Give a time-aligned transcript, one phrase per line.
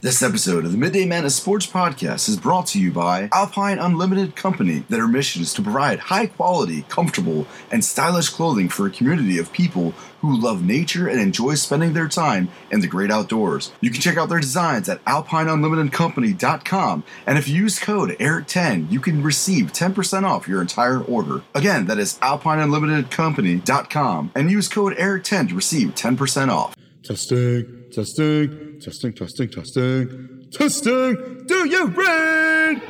[0.00, 4.36] This episode of the Midday Madness Sports Podcast is brought to you by Alpine Unlimited
[4.36, 4.84] Company.
[4.88, 9.52] Their mission is to provide high quality, comfortable, and stylish clothing for a community of
[9.52, 13.72] people who love nature and enjoy spending their time in the great outdoors.
[13.80, 19.00] You can check out their designs at alpineunlimitedcompany.com, and if you use code ERIC10, you
[19.00, 21.42] can receive 10% off your entire order.
[21.56, 26.76] Again, that is alpineunlimitedcompany.com, and use code ERIC10 to receive 10% off.
[27.02, 31.44] Testing, testing, testing, testing, testing, testing.
[31.46, 32.82] Do you read?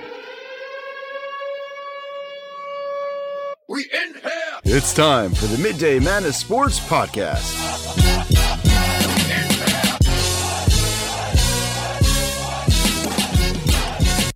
[3.69, 4.31] We in here.
[4.65, 7.55] It's time for the Midday Madness Sports Podcast.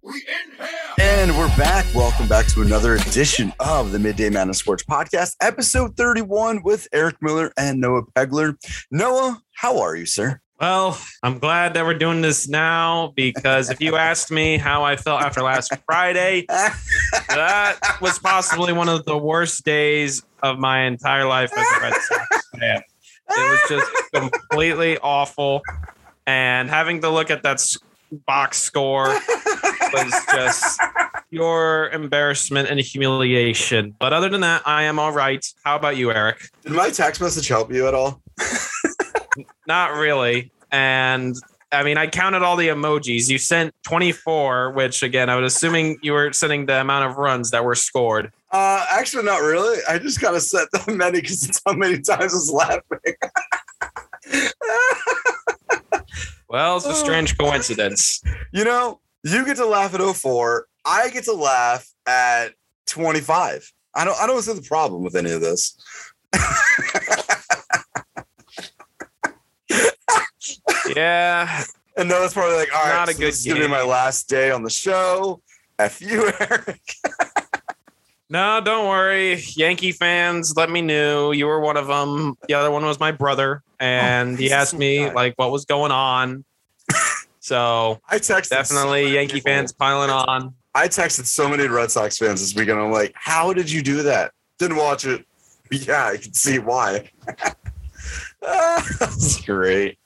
[0.02, 0.94] We in here.
[1.00, 1.84] And we're back.
[1.94, 7.16] Welcome back to another edition of the Midday Madness Sports Podcast, episode 31 with Eric
[7.20, 8.56] Miller and Noah Pegler.
[8.90, 10.40] Noah, how are you, sir?
[10.62, 14.94] Well, I'm glad that we're doing this now because if you asked me how I
[14.94, 21.24] felt after last Friday, that was possibly one of the worst days of my entire
[21.24, 22.80] life as a Red Sox fan.
[23.30, 25.62] It was just completely awful.
[26.28, 27.60] And having to look at that
[28.24, 30.80] box score was just
[31.28, 33.96] pure embarrassment and humiliation.
[33.98, 35.44] But other than that, I am all right.
[35.64, 36.40] How about you, Eric?
[36.62, 38.22] Did my text message help you at all?
[39.66, 40.52] Not really.
[40.70, 41.36] And
[41.70, 43.28] I mean, I counted all the emojis.
[43.30, 47.50] You sent 24, which again, I was assuming you were sending the amount of runs
[47.50, 48.30] that were scored.
[48.50, 49.78] Uh, actually, not really.
[49.88, 53.14] I just kind of set that many because it's how many times I was laughing.
[56.52, 58.22] Well, it's a strange coincidence.
[58.52, 60.66] you know, you get to laugh at 04.
[60.84, 62.48] I get to laugh at
[62.88, 63.72] 25.
[63.94, 64.20] I don't.
[64.20, 65.74] I don't see the problem with any of this.
[70.94, 71.64] Yeah.
[71.96, 73.68] And no, it's probably like, all right, Not a so good this is gonna be
[73.68, 75.40] my last day on the show.
[75.78, 76.80] F you, Eric.
[78.30, 79.42] No, don't worry.
[79.56, 81.32] Yankee fans, let me know.
[81.32, 82.34] You were one of them.
[82.48, 83.62] The other one was my brother.
[83.78, 86.44] And he asked me, like, what was going on.
[87.40, 89.50] So I texted definitely many Yankee people.
[89.50, 90.54] fans piling on.
[90.74, 92.80] I texted so many Red Sox fans this weekend.
[92.80, 94.32] I'm like, how did you do that?
[94.58, 95.26] Didn't watch it.
[95.70, 97.10] Yeah, I can see why.
[98.40, 99.98] That's great.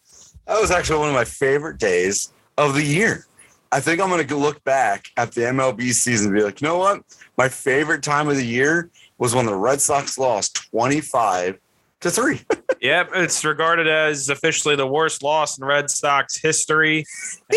[0.47, 3.27] That was actually one of my favorite days of the year.
[3.73, 6.69] I think I'm going to look back at the MLB season and be like, you
[6.69, 7.03] know what?
[7.37, 11.59] My favorite time of the year was when the Red Sox lost 25
[12.01, 12.41] to 3.
[12.79, 17.07] Yep, it's regarded as officially the worst loss in Red Sox history,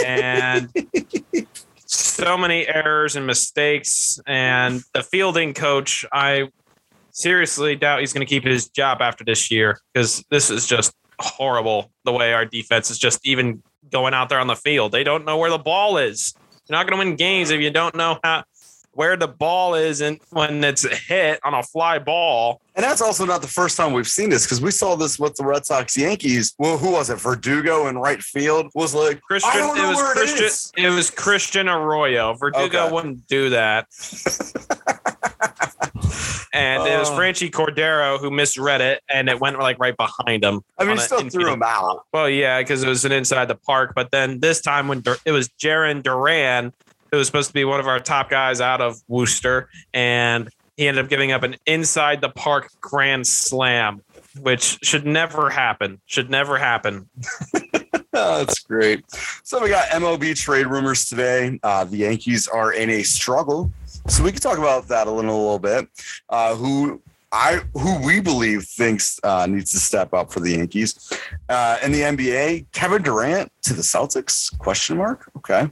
[0.06, 0.72] and
[1.86, 4.18] so many errors and mistakes.
[4.26, 6.50] And the fielding coach, I
[7.12, 10.96] seriously doubt he's going to keep his job after this year because this is just
[11.19, 11.91] horrible.
[12.06, 15.25] The way our defense is just even going out there on the field, they don't
[15.25, 16.34] know where the ball is.
[16.68, 18.44] You're not going to win games if you don't know how
[18.94, 22.59] where the ball is and when it's hit on a fly ball.
[22.75, 25.35] And that's also not the first time we've seen this because we saw this with
[25.35, 26.53] the Red Sox Yankees.
[26.58, 27.16] Well, who was it?
[27.16, 30.46] Verdugo in right field was like, Christian, I don't know it was it Christian.
[30.46, 30.72] is.
[30.75, 32.34] It, was Christian Arroyo.
[32.34, 32.94] Verdugo Okay.
[32.94, 33.88] wouldn't do that.
[36.53, 37.18] and it was Oh.
[37.18, 40.62] Franchy Cordero who misread it, and it went like right behind him.
[40.78, 42.06] I mean, on he a still threw him out.
[42.14, 43.94] Well, yeah, because it was an inside the park.
[43.96, 46.74] But then this time when Dur- it was Jarren Duran,
[47.12, 50.88] who was supposed to be one of our top guys out of Worcester, and he
[50.88, 54.02] ended up giving up an inside the park grand slam,
[54.40, 56.00] which should never happen.
[56.06, 57.09] Should never happen.
[58.12, 59.06] Oh, that's great.
[59.44, 61.59] So we got MLB trade rumors today.
[61.62, 63.72] Uh, the Yankees are in a struggle,
[64.09, 65.88] so we can talk about that a little, a little bit.
[66.30, 71.14] Uh, who I who we believe thinks uh, needs to step up for the Yankees
[71.47, 72.66] uh, in the NBA?
[72.72, 74.58] Kevin Durant to the Celtics?
[74.58, 75.30] Question mark.
[75.38, 75.70] Okay.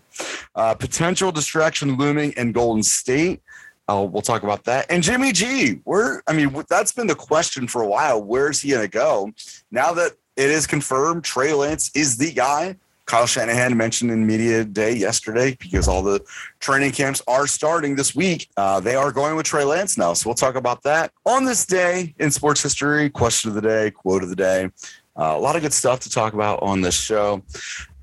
[0.56, 3.42] Uh, potential distraction looming in Golden State.
[3.90, 4.86] Uh, we'll talk about that.
[4.90, 8.22] And Jimmy G, where I mean, that's been the question for a while.
[8.22, 9.32] Where's he going to go?
[9.72, 12.76] Now that it is confirmed, Trey Lance is the guy.
[13.08, 16.20] Kyle Shanahan mentioned in media day yesterday because all the
[16.60, 18.50] training camps are starting this week.
[18.58, 21.66] Uh, they are going with Trey Lance now, so we'll talk about that on this
[21.66, 23.10] day in sports history.
[23.10, 24.70] Question of the day, quote of the day.
[25.18, 27.42] Uh, a lot of good stuff to talk about on this show.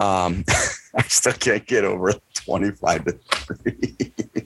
[0.01, 0.43] Um,
[0.95, 4.13] I still can't get over twenty-five to three.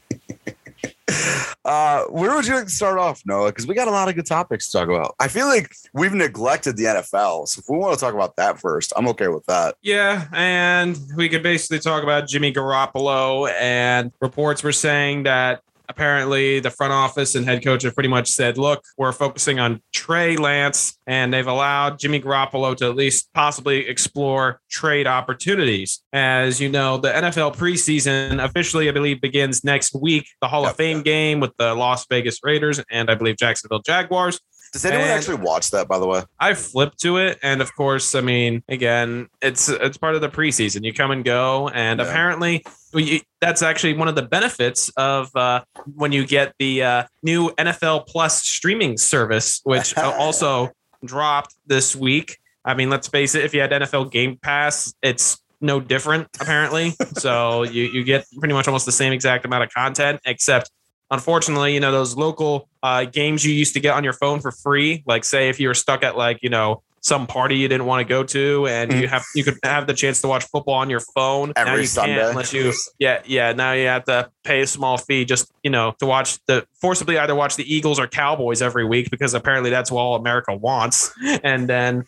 [1.65, 3.51] Uh, where would you like to start off, Noah?
[3.51, 5.15] Because we got a lot of good topics to talk about.
[5.21, 7.47] I feel like we've neglected the NFL.
[7.47, 9.75] So if we want to talk about that first, I'm okay with that.
[9.83, 13.53] Yeah, and we could basically talk about Jimmy Garoppolo.
[13.61, 18.31] And reports were saying that apparently the front office and head coach have pretty much
[18.31, 23.29] said, look, we're focusing on Trey Lance, and they've allowed Jimmy Garoppolo to at least
[23.35, 26.03] possibly explore trade opportunities.
[26.13, 30.27] As you know, the NFL preseason officially, I believe, begins next week.
[30.41, 30.71] The Hall Yep.
[30.73, 34.41] of Fame game with the Las Vegas Raiders and I believe Jacksonville Jaguars.
[34.73, 36.23] Does anyone And- actually watch that, by the way?
[36.39, 40.29] I flipped to it, and of course, I mean, again, it's it's part of the
[40.29, 40.85] preseason.
[40.85, 42.07] You come and go, and Yeah.
[42.07, 45.63] apparently, we, that's actually one of the benefits of uh,
[45.95, 50.71] when you get the uh, new NFL Plus streaming service, which also
[51.05, 52.39] dropped this week.
[52.65, 56.95] I mean, let's face it, if you had NFL Game Pass, it's no different apparently.
[57.15, 60.71] so you you get pretty much almost the same exact amount of content, except
[61.11, 64.53] unfortunately, you know, those local uh, games you used to get on your phone for
[64.53, 67.87] free, like say if you were stuck at like, you know, some party you didn't
[67.87, 70.75] want to go to and you have you could have the chance to watch football
[70.75, 71.53] on your phone.
[71.57, 72.17] now Every you Sunday.
[72.17, 73.53] can't unless you yeah, yeah.
[73.53, 77.19] Now you have to pay a small fee just, you know, to watch the forcibly
[77.19, 81.13] either watch the Eagles or Cowboys every week because apparently that's what all America wants.
[81.45, 82.05] And then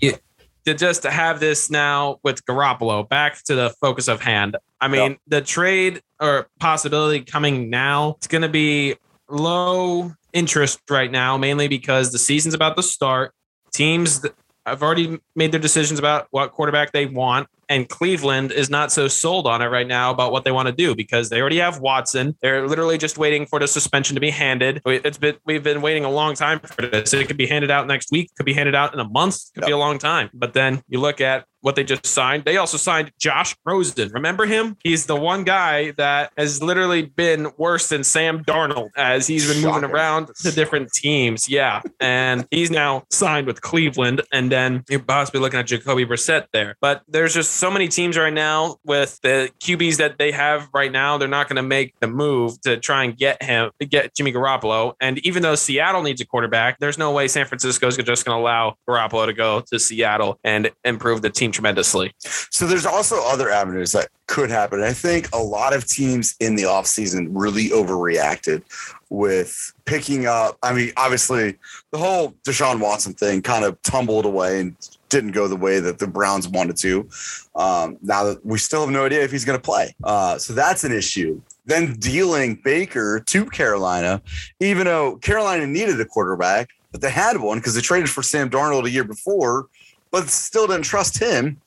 [0.00, 0.14] you,
[0.66, 4.56] to just to have this now with Garoppolo back to the focus of hand.
[4.80, 8.96] I mean, the trade or possibility coming now, it's going to be
[9.28, 13.32] low interest right now, mainly because the season's about to start.
[13.72, 14.24] Teams
[14.66, 17.48] have already made their decisions about what quarterback they want.
[17.68, 20.72] And Cleveland is not so sold on it right now about what they want to
[20.72, 22.36] do because they already have Watson.
[22.42, 24.82] They're literally just waiting for the suspension to be handed.
[24.84, 27.12] It's been we've been waiting a long time for this.
[27.12, 29.66] It could be handed out next week, could be handed out in a month, could
[29.66, 30.30] be a long time.
[30.34, 32.44] But then you look at what they just signed.
[32.44, 34.10] They also signed Josh Rosen.
[34.10, 34.76] Remember him?
[34.84, 39.62] He's the one guy that has literally been worse than Sam Darnold as he's been
[39.62, 41.48] moving around to different teams.
[41.48, 41.80] Yeah.
[42.00, 44.20] And he's now signed with Cleveland.
[44.30, 46.76] And then you're possibly looking at Jacoby Brissett there.
[46.82, 50.90] But there's just so many teams right now with the QBs that they have right
[50.90, 51.16] now.
[51.16, 54.94] They're not going to make the move to try and get him, get Jimmy Garoppolo.
[55.00, 58.36] And even though Seattle needs a quarterback, there's no way San Francisco is just going
[58.36, 62.12] to allow Garoppolo to go to Seattle and improve the team tremendously.
[62.18, 64.82] So there's also other avenues that could happen.
[64.82, 68.62] I think a lot of teams in the offseason really overreacted
[69.10, 70.58] with picking up.
[70.62, 71.56] I mean, obviously,
[71.92, 74.76] the whole Deshaun Watson thing kind of tumbled away and
[75.14, 77.08] didn't go the way that the Browns wanted to.
[77.54, 79.94] Um, now that we still have no idea if he's going to play.
[80.02, 81.40] Uh, so that's an issue.
[81.66, 84.20] Then dealing Baker to Carolina,
[84.58, 88.50] even though Carolina needed a quarterback, but they had one because they traded for Sam
[88.50, 89.68] Darnold a year before,
[90.10, 91.60] but still didn't trust him.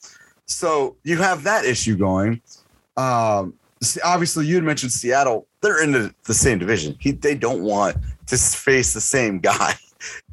[0.46, 2.42] So you have that issue going.
[2.98, 3.54] Um,
[4.04, 5.48] obviously, you had mentioned Seattle.
[5.62, 6.98] They're in the, the same division.
[7.00, 7.96] He, they don't want
[8.28, 9.76] to face the same guy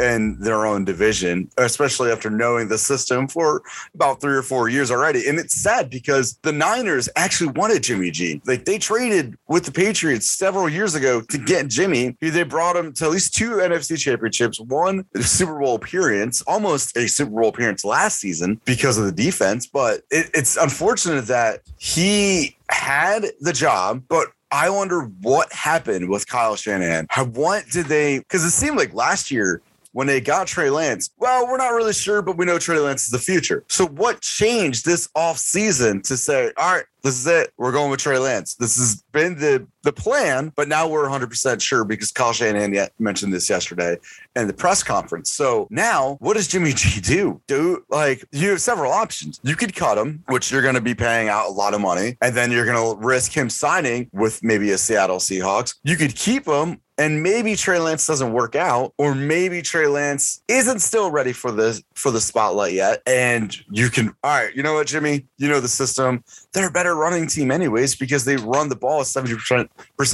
[0.00, 3.62] in their own division, especially after knowing the system for
[3.94, 5.28] about three or four years already.
[5.28, 8.40] And it's sad because the Niners actually wanted Jimmy G.
[8.46, 12.16] Like they traded with the Patriots several years ago to get Jimmy.
[12.20, 17.08] They brought him to at least two NFC championships, one Super Bowl appearance, almost a
[17.08, 19.66] Super Bowl appearance last season because of the defense.
[19.66, 26.28] But it, it's unfortunate that he had the job, but I wonder what happened with
[26.28, 27.08] Kyle Shanahan.
[27.32, 28.20] What did they?
[28.20, 29.60] Because it seemed like last year
[29.94, 33.04] when they got Trey Lance, well, we're not really sure, but we know Trey Lance
[33.04, 33.64] is the future.
[33.68, 37.52] So what changed this offseason to say, all right, this is it.
[37.58, 38.54] We're going with Trey Lance.
[38.54, 43.34] This has been the the plan, but now we're 100% sure because Kyle Shanahan mentioned
[43.34, 43.98] this yesterday
[44.34, 45.30] in the press conference.
[45.30, 47.42] So now, what does Jimmy G do?
[47.46, 49.38] Do like you have several options.
[49.42, 52.16] You could cut him, which you're going to be paying out a lot of money,
[52.22, 55.74] and then you're going to risk him signing with maybe a Seattle Seahawks.
[55.84, 56.80] You could keep him.
[56.96, 61.50] And maybe Trey Lance doesn't work out, or maybe Trey Lance isn't still ready for
[61.50, 63.02] the for the spotlight yet.
[63.04, 65.26] And you can, all right, you know what, Jimmy?
[65.38, 66.22] You know the system.
[66.52, 69.68] They're a better running team, anyways, because they run the ball 70%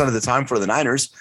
[0.07, 1.15] of the time for the Niners.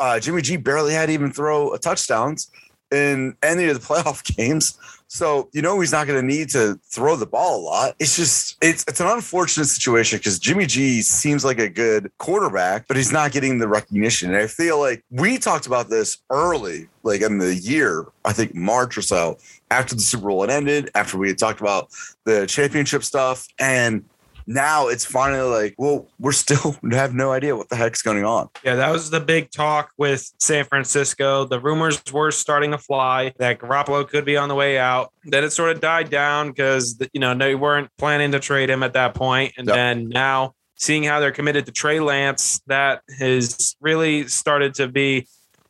[0.00, 2.50] Uh, Jimmy G barely had even throw a touchdowns
[2.90, 4.78] in any of the playoff games.
[5.08, 7.94] So you know he's not going to need to throw the ball a lot.
[7.98, 12.88] It's just it's it's an unfortunate situation because Jimmy G seems like a good quarterback,
[12.88, 14.34] but he's not getting the recognition.
[14.34, 18.54] And I feel like we talked about this early, like in the year, I think
[18.54, 19.38] March or so,
[19.70, 21.90] after the Super Bowl had ended, after we had talked about
[22.24, 24.04] the championship stuff, and
[24.46, 28.48] now it's finally like, well, we're still have no idea what the heck's going on.
[28.64, 31.44] Yeah, that was the big talk with San Francisco.
[31.44, 35.12] The rumors were starting to fly that Garoppolo could be on the way out.
[35.24, 38.82] Then it sort of died down because you know they weren't planning to trade him
[38.82, 39.54] at that point.
[39.56, 39.74] And Yep.
[39.74, 45.26] then now seeing how they're committed to Trey Lance, that has really started to be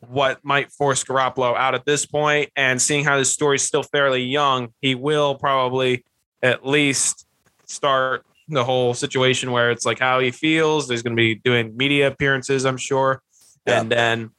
[0.09, 2.51] what might force Garoppolo out at this point.
[2.57, 6.05] And seeing how this story's still fairly young, he will probably
[6.43, 7.27] at least
[7.67, 10.89] start the whole situation where it's like how he feels.
[10.89, 13.23] There's going to be doing media appearances, I'm sure.
[13.67, 13.81] Yeah.
[13.81, 14.31] and then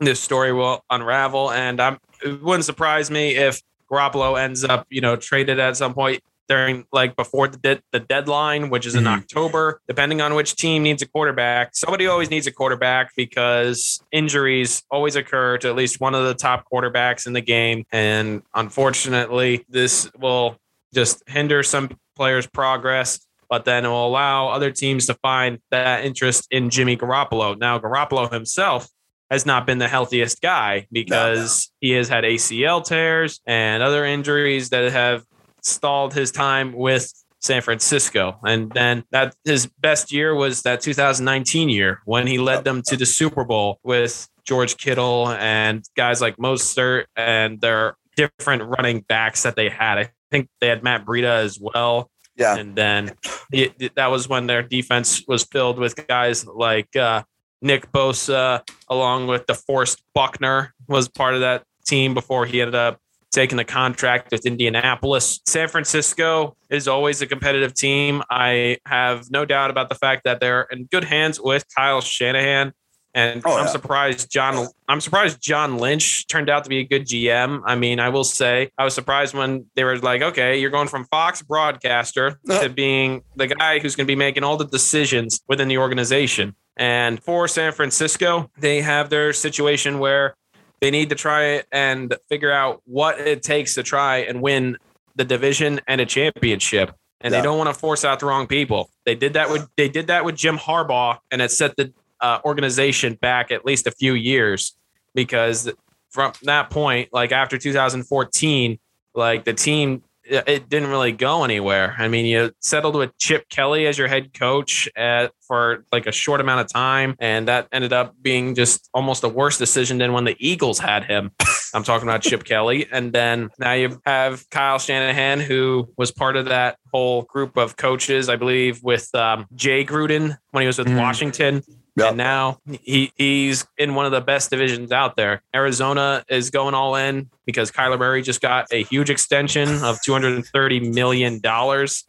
[0.00, 1.50] this story will unravel.
[1.50, 5.94] And I'm it wouldn't surprise me if Garoppolo ends up, you know, traded at some
[5.94, 9.16] point during like before the de- the deadline, which is in Mhm.
[9.18, 9.80] October.
[9.88, 15.16] Depending on which team needs a quarterback, somebody always needs a quarterback because injuries always
[15.16, 20.10] occur to at least one of the top quarterbacks in the game, and unfortunately, this
[20.18, 20.58] will
[20.92, 23.20] just hinder some players' progress.
[23.48, 27.58] But then it will allow other teams to find that interest in Jimmy Garoppolo.
[27.58, 28.88] Now, Garoppolo himself
[29.30, 34.70] has not been the healthiest guy because he has had ACL tears and other injuries
[34.70, 35.24] that have
[35.62, 38.38] stalled his time with San Francisco.
[38.44, 42.96] And then that his best year was that 2019 year when he led them to
[42.96, 49.42] the Super Bowl with George Kittle and guys like Mostert and their different running backs
[49.42, 49.98] that they had.
[49.98, 52.10] I think they had Matt Breida as well.
[52.36, 52.56] Yeah.
[52.56, 53.12] And then
[53.52, 57.22] it, that was when their defense was filled with guys like uh,
[57.62, 62.74] Nick Bosa, along with the DeForest Buckner, was part of that team before he ended
[62.74, 62.98] up
[63.30, 65.40] taking the contract with Indianapolis.
[65.46, 68.22] San Francisco is always a competitive team.
[68.30, 72.72] I have no doubt about the fact that they're in good hands with Kyle Shanahan.
[73.14, 73.70] And Oh, I'm yeah.
[73.70, 77.62] surprised John I'm surprised John Lynch turned out to be a good GM.
[77.64, 80.88] I mean, I will say I was surprised when they were like, okay, you're going
[80.88, 85.40] from Fox broadcaster to being the guy who's going to be making all the decisions
[85.48, 86.54] within the organization.
[86.76, 90.34] And for San Francisco, they have their situation where
[90.80, 94.76] they need to try and figure out what it takes to try and win
[95.14, 96.92] the division and a championship.
[97.20, 97.40] And Yeah.
[97.40, 98.90] they don't want to force out the wrong people.
[99.06, 101.92] They did that with they did that with Jim Harbaugh, and it set the
[102.24, 104.76] uh, organization back at least a few years
[105.14, 105.70] because
[106.10, 108.78] from that point, like after 2014,
[109.14, 111.94] like the team it it didn't really go anywhere.
[111.98, 116.12] I mean, you settled with Chip Kelly as your head coach at, for like a
[116.12, 120.14] short amount of time, and that ended up being just almost a worse decision than
[120.14, 121.30] when the Eagles had him.
[121.74, 126.36] I'm talking about Chip Kelly, and then now you have Kyle Shanahan, who was part
[126.36, 130.78] of that whole group of coaches, I believe, with um, Jay Gruden when he was
[130.78, 131.00] with Mhm.
[131.00, 131.62] Washington.
[131.96, 132.08] Yep.
[132.08, 135.42] And now he he's in one of the best divisions out there.
[135.54, 140.92] Arizona is going all in because Kyler Murray just got a huge extension of $230
[140.92, 141.40] million.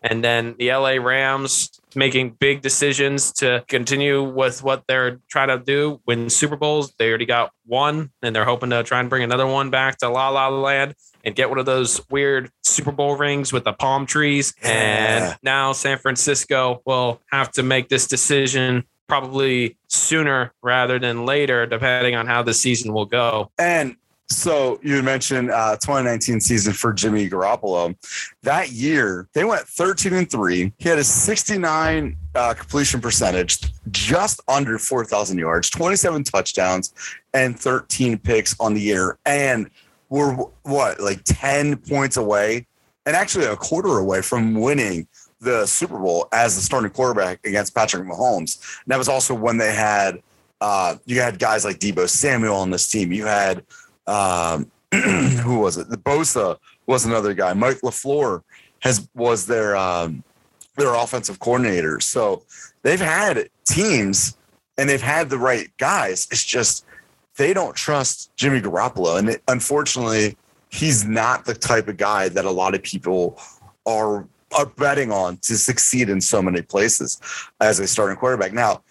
[0.01, 5.59] And then the LA Rams making big decisions to continue with what they're trying to
[5.59, 6.93] do, win Super Bowls.
[6.97, 10.09] They already got one, and they're hoping to try and bring another one back to
[10.09, 14.05] La La Land and get one of those weird Super Bowl rings with the palm
[14.05, 14.53] trees.
[14.61, 14.69] Yeah.
[14.69, 21.65] And now San Francisco will have to make this decision probably sooner rather than later,
[21.65, 23.51] depending on how the season will go.
[23.57, 23.95] And
[24.27, 27.95] so you mentioned uh, 2019 season for Jimmy Garoppolo.
[28.41, 30.73] That year, they went 13 and three.
[30.77, 33.59] He had a 69 uh, completion percentage,
[33.91, 36.93] just under 4,000 yards, 27 touchdowns,
[37.33, 39.19] and 13 picks on the year.
[39.25, 39.69] And
[40.09, 40.33] we're
[40.63, 42.65] what, like 10 points away,
[43.05, 45.07] and actually a quarter away from winning
[45.39, 48.79] the Super Bowl as the starting quarterback against Patrick Mahomes.
[48.83, 50.21] And that was also when they had
[50.61, 53.11] uh, you had guys like Deebo Samuel on this team.
[53.11, 53.63] You had
[54.07, 55.89] um, who was it?
[55.89, 57.53] The Bosa was another guy.
[57.53, 58.41] Mike LaFleur
[58.79, 60.23] has was their um,
[60.75, 61.99] their offensive coordinator.
[61.99, 62.43] So
[62.83, 64.37] they've had teams
[64.77, 66.27] and they've had the right guys.
[66.31, 66.85] It's just
[67.37, 70.37] they don't trust Jimmy Garoppolo, and it, unfortunately,
[70.69, 73.39] he's not the type of guy that a lot of people
[73.85, 74.25] are
[74.57, 77.19] are betting on to succeed in so many places
[77.61, 78.53] as a starting quarterback.
[78.53, 78.81] Now,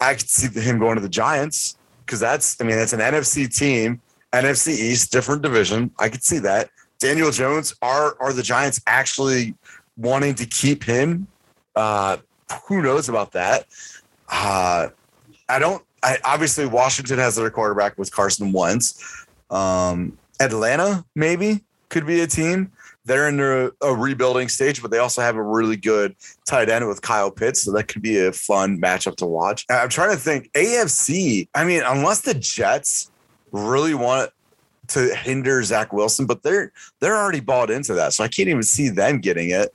[0.00, 3.54] I could see him going to the Giants because that's, I mean, that's an NFC
[3.54, 4.00] team,
[4.32, 5.90] NFC East, different division.
[5.98, 6.70] I could see that.
[6.98, 9.54] Daniel Jones, are are the Giants actually
[9.96, 11.26] wanting to keep him?
[11.74, 12.18] Uh,
[12.66, 13.66] who knows about that?
[14.28, 14.88] Uh,
[15.48, 15.82] I don't.
[16.02, 19.26] I, obviously, Washington has their quarterback with Carson Wentz.
[19.50, 22.70] Um, Atlanta maybe could be a team.
[23.04, 26.14] They're in a, a rebuilding stage, but they also have a really good
[26.46, 29.64] tight end with Kyle Pitts, so that could be a fun matchup to watch.
[29.70, 31.48] I'm trying to think AFC.
[31.54, 33.10] I mean, unless the Jets
[33.52, 34.30] really want
[34.88, 38.62] to hinder Zach Wilson, but they're they're already bought into that, so I can't even
[38.62, 39.74] see them getting it.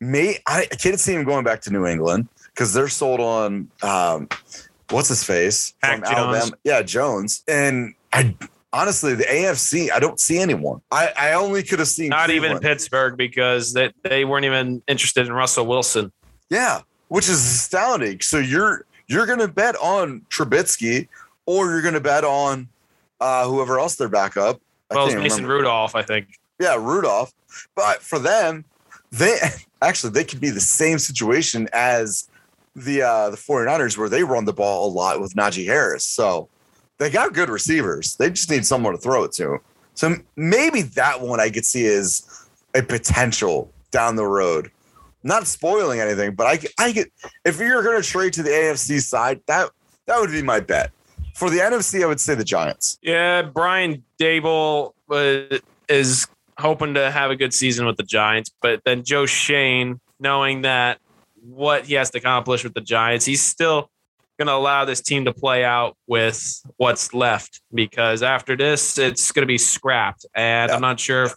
[0.00, 3.70] May I, I can't see him going back to New England because they're sold on
[3.82, 4.28] um,
[4.90, 6.52] what's his face Mac Jones.
[6.64, 7.42] Yeah, Jones.
[7.48, 8.34] And I
[8.76, 10.82] honestly, the AFC, I don't see anyone.
[10.90, 15.26] I, I only could have seen Not even Pittsburgh because they, they weren't even interested
[15.26, 16.12] in Russell Wilson.
[16.50, 18.20] Yeah, which is astounding.
[18.20, 21.08] So you're you're gonna bet on Trubisky,
[21.46, 22.68] or you're gonna bet on
[23.20, 24.60] uh, whoever else their backup.
[24.90, 25.54] I Well, it's Mason remember.
[25.54, 26.38] Rudolph, I think.
[26.60, 27.32] Yeah, Rudolph.
[27.74, 28.64] But for them,
[29.10, 29.38] they
[29.82, 32.28] actually they could be the same situation as
[32.76, 36.04] the uh the 49ers where they run the ball a lot with Najee Harris.
[36.04, 36.48] So
[36.98, 38.16] they got good receivers.
[38.16, 39.58] They just need someone to throw it to.
[39.94, 44.70] So maybe that one I could see as a potential down the road.
[45.22, 47.10] Not spoiling anything, but I, I get
[47.44, 49.70] if you're going to trade to the AFC side, that
[50.06, 50.92] that would be my bet.
[51.34, 52.98] For the NFC, I would say the Giants.
[53.02, 56.26] Yeah, Brian Daboll uh, is
[56.58, 60.98] hoping to have a good season with the Giants, but then Joe Schoen, knowing that
[61.42, 63.90] what he has to accomplish with the Giants, he's still
[64.38, 69.32] going to allow this team to play out with what's left because after this, it's
[69.32, 70.26] going to be scrapped.
[70.34, 70.74] And Yeah.
[70.74, 71.34] I'm not sure if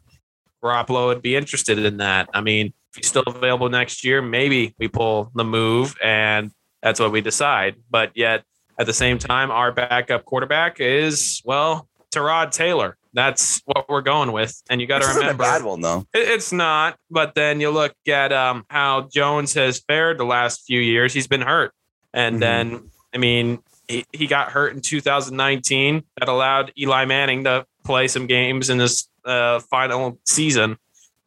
[0.64, 2.30] Garoppolo would be interested in that.
[2.34, 6.52] I mean, if he's still available next year, maybe we pull the move and
[6.82, 7.76] that's what we decide.
[7.90, 8.44] But yet,
[8.78, 12.98] at the same time, our backup quarterback is, well, Tyrod Taylor.
[13.14, 14.62] That's what we're going with.
[14.70, 16.06] And you got to remember, bad one though.
[16.14, 20.80] It's not, but then you look at um, how Jones has fared the last few
[20.80, 21.14] years.
[21.14, 21.74] He's been hurt,
[22.14, 22.40] and Mhm.
[22.40, 26.04] then I mean he, he got hurt in 2019.
[26.20, 30.78] That allowed Eli Manning to play some games in this uh, final season.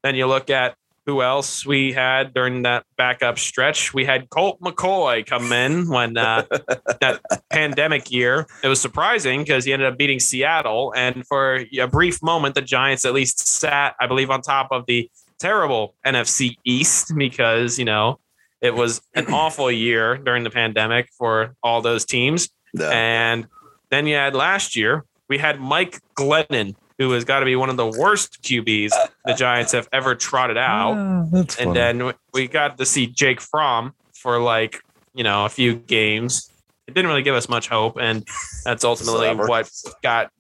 [0.03, 3.93] Then you look at who else we had during that backup stretch.
[3.93, 6.45] We had Colt McCoy come in when uh,
[7.01, 7.21] that
[7.51, 8.47] pandemic year.
[8.63, 10.95] It was surprising because he ended up beating Seattle.
[10.97, 14.87] And for a brief moment, the Giants at least sat, I believe, on top of
[14.87, 15.11] the
[15.41, 18.21] terrible NFC East because, you know,
[18.63, 22.49] it was an awful year during the pandemic for all those teams.
[22.73, 22.91] Yeah.
[22.91, 23.49] And
[23.91, 27.69] then you had last year, we had Mike Glennon, who has got to be one
[27.69, 28.91] of the worst QBs
[29.25, 33.41] the Giants have ever trotted ah, out that's and then we got to see Jake
[33.41, 34.81] Fromm for like
[35.15, 36.52] you know a few games.
[36.89, 38.27] It didn't really give us much hope, and
[38.65, 39.71] that's ultimately what
[40.03, 40.31] got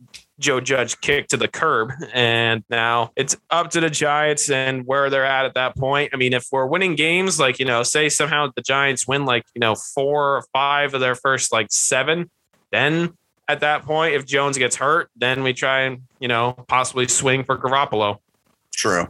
[0.41, 1.93] Joe Judge kicked to the curb.
[2.13, 6.11] And now it's up to the Giants and where they're at at that point.
[6.13, 9.45] I mean, if we're winning games, like you know, say somehow the Giants win like
[9.55, 12.29] you know four or five of their first like seven,
[12.73, 13.17] then
[13.49, 17.45] at that point, if Jones gets hurt, then we try and you know possibly swing
[17.45, 18.19] for Garoppolo.
[18.75, 19.07] True.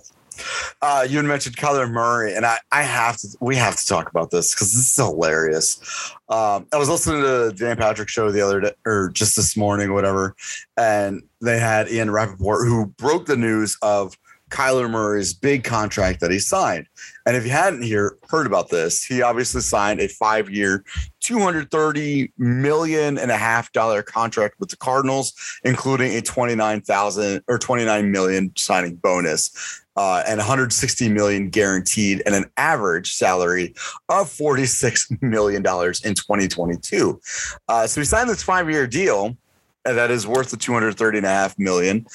[0.80, 4.10] Uh, you had mentioned Kyler Murray, and I, I have to, we have to talk
[4.10, 6.12] about this because this is hilarious.
[6.28, 9.56] Um, I was listening to the Dan Patrick show the other day, or just this
[9.56, 10.34] morning, whatever,
[10.76, 14.16] and they had Ian Rapoport who broke the news of
[14.52, 16.86] Kyler Murray's big contract that he signed.
[17.26, 20.84] And if you hadn't hear, heard about this, he obviously signed a five year,
[21.20, 25.32] 230 million and a half dollar contract with the Cardinals,
[25.64, 29.80] including a 29,000 or 29 million signing bonus.
[29.94, 33.74] Uh, and 160 million guaranteed and an average salary
[34.08, 37.20] of 46 million dollars in 2022.
[37.68, 39.36] Uh, so he signed this five-year deal
[39.84, 42.06] that is worth the 230 and a half million.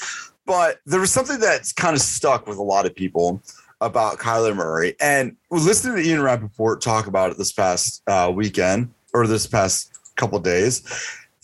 [0.48, 3.44] But there was something that's kind of stuck with a lot of people
[3.82, 4.96] about Kyler Murray.
[5.00, 9.92] And listening to Ian Rapoport talk about it this past uh, weekend or this past
[10.16, 10.82] couple days,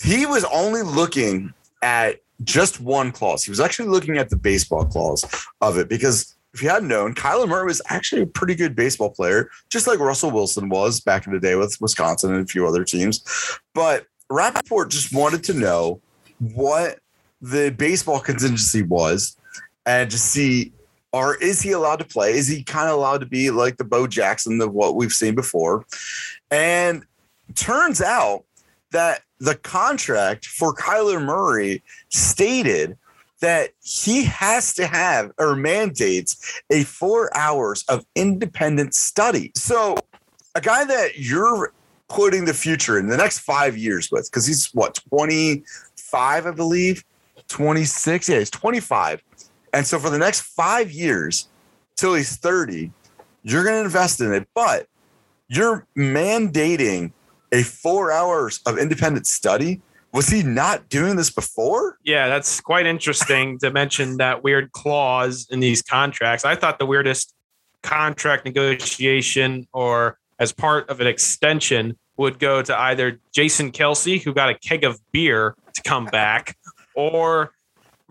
[0.02, 3.44] he was only looking at just one clause.
[3.44, 5.24] He was actually looking at the baseball clause
[5.62, 9.10] of it because if you hadn't known, Kyler Murray was actually a pretty good baseball
[9.10, 12.66] player, just like Russell Wilson was back in the day with Wisconsin and a few
[12.68, 13.24] other teams.
[13.74, 16.00] But Rapoport just wanted to know
[16.40, 17.00] what
[17.44, 19.36] the baseball contingency was
[19.86, 20.72] and to see
[21.12, 22.32] or is he allowed to play?
[22.32, 25.36] Is he kind of allowed to be like the Bo Jackson of what we've seen
[25.36, 25.86] before?
[26.50, 27.06] And
[27.54, 28.46] turns out
[28.92, 32.98] that the contract for Kyler Murray stated
[33.42, 39.52] that he has to have or mandates a four hours of independent study.
[39.54, 39.98] So
[40.56, 41.74] a guy that you're
[42.08, 47.04] putting the future in the next five years with, because he's what, 25, I believe,
[47.54, 48.30] 26.
[48.30, 49.22] Yeah, he's 25.
[49.74, 51.48] And so for the next five years
[51.96, 52.92] till he's 30,
[53.44, 54.88] you're going to invest in it, but
[55.48, 57.12] you're mandating
[57.52, 59.82] a four hours of independent study.
[60.14, 61.98] Was he not doing this before?
[62.04, 66.46] Yeah, that's quite interesting to mention that weird clause in these contracts.
[66.46, 67.36] I thought the weirdest
[67.84, 74.34] contract negotiation or as part of an extension would go to either Jason Kelce, who
[74.34, 76.56] got a keg of beer to come back,
[76.96, 77.52] or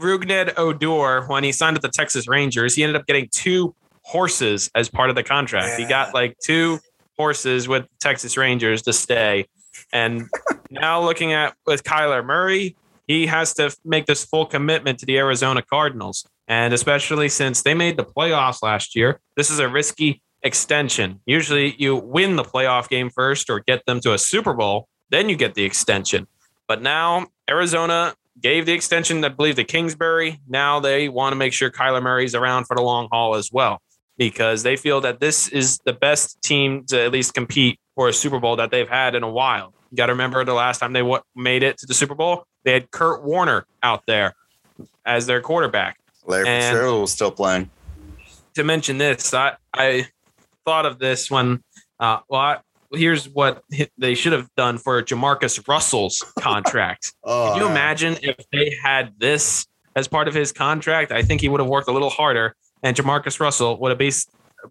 [0.00, 2.74] Rougned Odor when he signed with the Texas Rangers.
[2.74, 5.78] He ended up getting two horses as part of the contract.
[5.78, 6.80] He got like two
[7.16, 9.46] horses with Texas Rangers to stay.
[9.92, 10.28] And
[10.70, 15.18] now looking at with Kyler Murray, he has to make this full commitment to the
[15.18, 16.26] Arizona Cardinals.
[16.48, 21.20] And especially since they made the playoffs last year, this is a risky extension.
[21.26, 25.28] Usually you win the playoff game first or get them to a Super Bowl, then
[25.28, 26.26] you get the extension.
[26.66, 30.40] But now Arizona gave the extension, I believe, to Kingsbury.
[30.48, 33.80] Now they want to make sure Kyler Murray's around for the long haul as well,
[34.18, 38.12] because they feel that this is the best team to at least compete for a
[38.12, 39.72] Super Bowl that they've had in a while.
[39.90, 42.44] You got to remember the last time they w- made it to the Super Bowl,
[42.64, 44.34] they had Kurt Warner out there
[45.04, 45.98] as their quarterback.
[46.26, 47.70] Larry And- Fitzgerald was still playing.
[48.54, 50.08] To mention this, I, I
[50.66, 51.62] thought of this when,
[51.98, 52.58] uh, well, I,
[52.92, 53.62] here's what
[53.98, 57.14] they should have done for Jamarcus Russell's contract.
[57.24, 61.12] Oh, Can you imagine if they had this as part of his contract?
[61.12, 64.12] I think he would have worked a little harder, and Jamarcus Russell would have be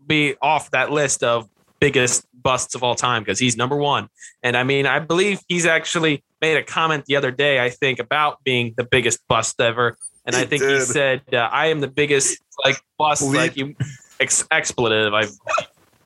[0.08, 4.08] be off that list of biggest busts of all time because he's number one.
[4.42, 7.60] And I mean, I believe he's actually made a comment the other day.
[7.64, 11.38] I think about being the biggest bust ever, and I He think he said, uh,
[11.38, 13.36] "I am the biggest like bust Bleep.
[13.36, 13.76] like you
[14.20, 15.26] ex- expletive." I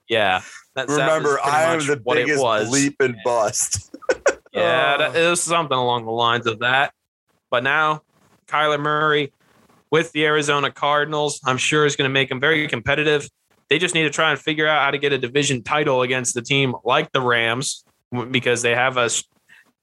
[0.08, 0.42] yeah.
[0.76, 3.96] Remember, I am the biggest bleep and bust.
[4.56, 6.94] Yeah, that, it was something along the lines of that.
[7.52, 8.04] But now,
[8.48, 9.34] Kyler Murray
[9.92, 13.30] with the Arizona Cardinals, I'm sure is going to make them very competitive.
[13.70, 16.36] They just need to try and figure out how to get a division title against
[16.36, 17.84] the team like the Rams
[18.32, 19.10] because they have a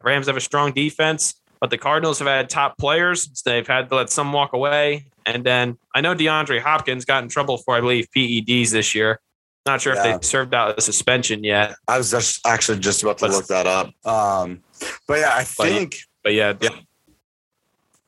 [0.03, 3.31] Rams have a strong defense, but the Cardinals have had top players.
[3.35, 5.07] So they've had to let some walk away.
[5.27, 9.21] And then I know DeAndre Hopkins got in trouble for, I believe, PEDs this year.
[9.67, 10.15] Not sure Yeah.
[10.17, 11.77] if they served out a suspension yet.
[11.87, 13.93] I was just actually just about to But- look that up.
[14.07, 14.63] Um,
[15.07, 16.71] but yeah, I But- think But yeah, yeah.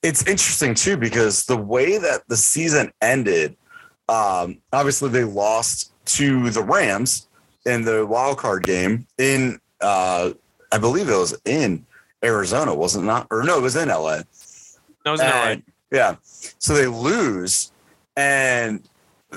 [0.03, 3.57] it's interesting too because the way that the season ended,
[4.09, 7.29] um, obviously they lost to the Rams
[7.64, 10.31] in the wild card game in, uh,
[10.73, 11.87] I believe it was in
[12.25, 13.27] Arizona, was it not?
[13.31, 14.23] Or no, it was in LA.
[15.05, 15.57] that was an LA.
[15.90, 16.17] Yeah.
[16.59, 17.71] So they lose.
[18.17, 18.88] And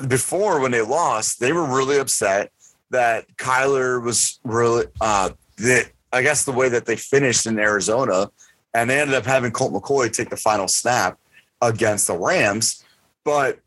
[0.07, 2.51] before, when they lost, they were really upset
[2.89, 8.31] that Kyler was really, uh, that I guess the way that they finished in Arizona,
[8.73, 11.19] and they ended up having Colt McCoy take the final snap
[11.62, 12.83] against the Rams.
[13.23, 13.60] But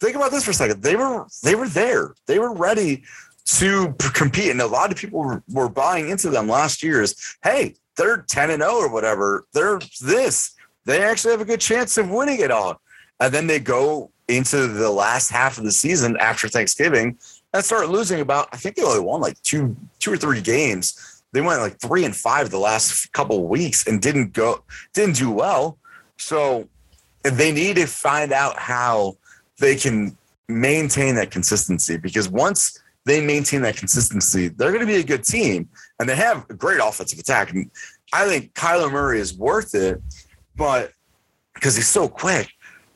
[0.00, 0.82] think about this for a second.
[0.82, 2.14] They were they were there.
[2.26, 3.04] They were ready
[3.46, 7.02] to compete, and a lot of people were, were buying into them last year.
[7.02, 9.46] Is hey, they're ten and zero or whatever.
[9.54, 10.54] They're this.
[10.84, 12.80] They actually have a good chance of winning it all.
[13.20, 17.18] And then they go into the last half of the season after Thanksgiving
[17.52, 18.48] and started losing about.
[18.52, 21.22] I think they only won like two two or three games.
[21.32, 25.30] They went like three and five the last couple weeks and didn't go didn't do
[25.30, 25.78] well.
[26.18, 26.68] So
[27.22, 29.16] they need to find out how
[29.58, 30.16] they can
[30.48, 35.24] maintain that consistency because once they maintain that consistency, they're going to be a good
[35.24, 35.68] team
[35.98, 37.52] and they have a great offensive attack.
[37.52, 37.70] And
[38.12, 40.00] I think Kyler Murray is worth it,
[40.56, 40.92] but
[41.54, 42.48] because he's so quick.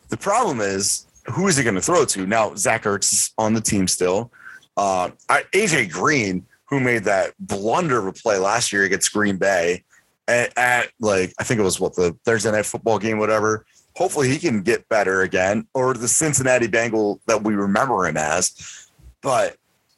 [0.09, 2.27] The problem is who is he going to throw to?
[2.27, 4.33] Now, Zach Ertz is on the team still.
[4.77, 9.85] Uh, AJ Green, who made that blunder of a play last year against Green Bay
[10.29, 13.65] at, at like, I think it was what the Thursday night football game, whatever.
[13.97, 18.89] Hopefully he can get better again, or the Cincinnati Bengal that we remember him as.
[19.23, 19.57] But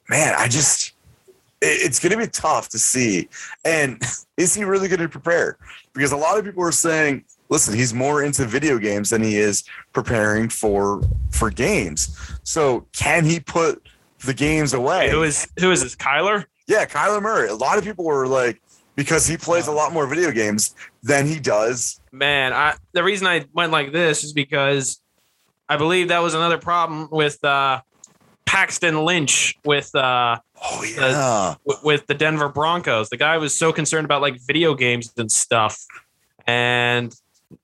[0.08, 0.92] man, I just,
[1.60, 3.28] it- it's going to be tough to see.
[3.64, 4.00] And
[4.36, 5.58] is he really going to prepare?
[5.94, 9.36] Because a lot of people are saying, listen, he's more into video games than he
[9.36, 12.16] is preparing for for games.
[12.42, 13.86] So can he put
[14.24, 15.10] the games away?
[15.10, 15.96] Who is who is this?
[15.96, 16.44] Kyler?
[16.66, 17.48] yeah, Kyler Murray.
[17.48, 18.60] A lot of people were like,
[18.94, 22.00] because he plays a lot more video games than he does.
[22.12, 25.00] Man, I the reason I went like this is because
[25.68, 27.80] I believe that was another problem with uh
[28.44, 33.08] Paxton Lynch with uh Oh yeah, w- with the Denver Broncos.
[33.08, 35.80] The guy was so concerned about like video games and stuff,
[36.46, 37.14] and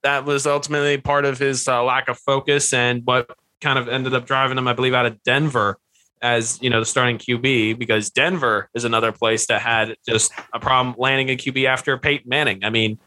[0.03, 3.29] that was ultimately part of his uh, lack of focus and what
[3.61, 5.79] kind of ended up driving him, I believe, out of Denver
[6.23, 10.59] as you know the starting QB because Denver is another place that had just a
[10.61, 12.65] problem landing a QB after Peyton Manning.
[12.65, 12.99] I mean,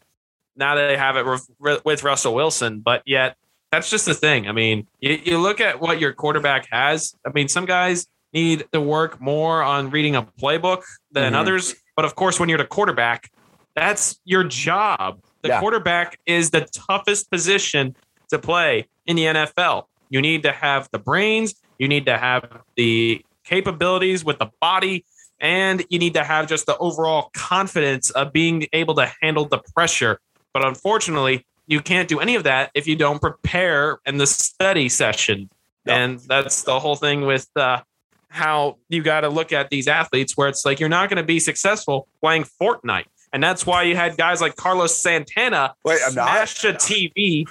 [0.56, 3.36] now they have it with- with Russell Wilson, but yet
[3.72, 4.48] that's just the thing.
[4.48, 7.14] I mean, you, you look at what your quarterback has.
[7.26, 11.36] I mean, some guys need to work more on reading a playbook than Mhm.
[11.36, 11.74] others.
[11.96, 13.30] But of course, when you're the quarterback,
[13.74, 15.20] that's your job.
[15.42, 15.60] The Yeah.
[15.60, 17.94] quarterback is the toughest position
[18.30, 19.88] to play in the NFL.
[20.10, 25.04] You need to have the brains, you need to have the capabilities with the body,
[25.40, 29.58] and you need to have just the overall confidence of being able to handle the
[29.74, 30.20] pressure.
[30.52, 34.88] But unfortunately, you can't do any of that if you don't prepare in the study
[34.88, 35.48] session.
[35.86, 35.96] Yep.
[35.96, 37.82] And that's the whole thing with uh,
[38.28, 41.22] how you got to look at these athletes, where it's like you're not going to
[41.22, 43.04] be successful playing Fortnite.
[43.32, 46.48] And that's why you had guys like Carlos Santana wait, I'm not.
[46.48, 47.46] smash a TV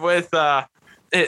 [0.00, 0.64] with uh,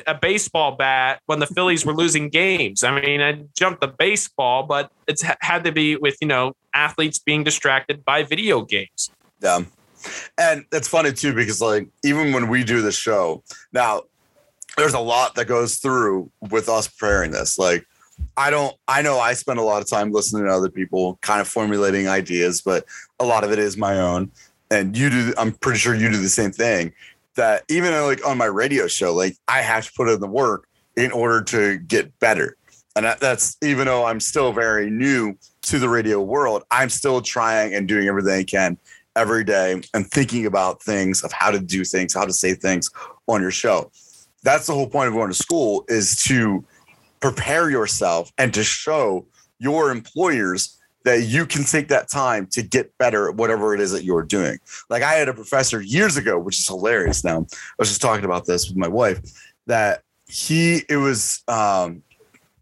[0.07, 2.83] a baseball bat when the Phillies were losing games.
[2.83, 7.18] I mean, I jumped the baseball, but it's had to be with you know athletes
[7.18, 9.11] being distracted by video games.
[9.40, 9.61] Yeah.
[10.38, 14.03] And it's funny too, because like even when we do the show, now
[14.77, 17.59] there's a lot that goes through with us preparing this.
[17.59, 17.87] Like
[18.37, 18.75] I don't.
[18.88, 22.09] I know I spend a lot of time listening to other people, kind of formulating
[22.09, 22.85] ideas, but
[23.19, 24.31] a lot of it is my own.
[24.71, 25.35] And you do.
[25.39, 26.93] I'm pretty sure you do the same thing.
[27.37, 30.27] That even uh, like on my radio show, like I have to put in the
[30.27, 32.57] work in order to get better.
[32.97, 37.75] And that's even though I'm still very new to the radio world, I'm still trying
[37.75, 38.79] and doing everything I can
[39.15, 42.91] every day and thinking about things of how to do things, how to say things
[43.27, 43.91] on your show.
[44.43, 46.65] That's the whole point of going to school is to
[47.21, 49.27] prepare yourself and to show
[49.59, 50.76] your employers
[51.07, 54.25] that you can take that time to get better at whatever it is that you're
[54.25, 54.59] doing.
[54.90, 57.47] Like I had a professor years ago, which is hilarious now.
[57.53, 59.21] I was just talking about this with my wife
[59.69, 62.03] that he it was um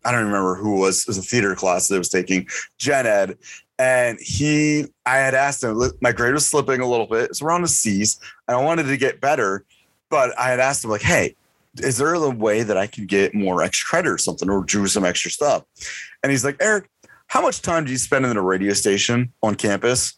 [0.04, 1.00] I don't remember who it was.
[1.00, 3.38] It was a theater class that I was taking, gen ed.
[3.78, 7.30] And he, I had asked him, my grade was slipping a little bit.
[7.30, 9.64] It's around the C's, and I wanted to get better.
[10.10, 11.34] But I had asked him, like, hey,
[11.78, 14.86] is there a way that I can get more extra credit or something or do
[14.86, 15.64] some extra stuff?
[16.22, 16.88] And he's like, Eric,
[17.34, 20.14] how much time do you spend in a radio station on campus?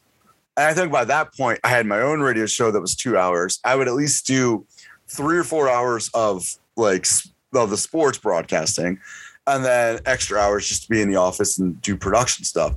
[0.58, 3.16] And I think by that point, I had my own radio show that was two
[3.16, 3.58] hours.
[3.64, 4.66] I would at least do
[5.08, 7.06] three or four hours of like
[7.54, 9.00] of the sports broadcasting
[9.46, 12.74] and then extra hours just to be in the office and do production stuff.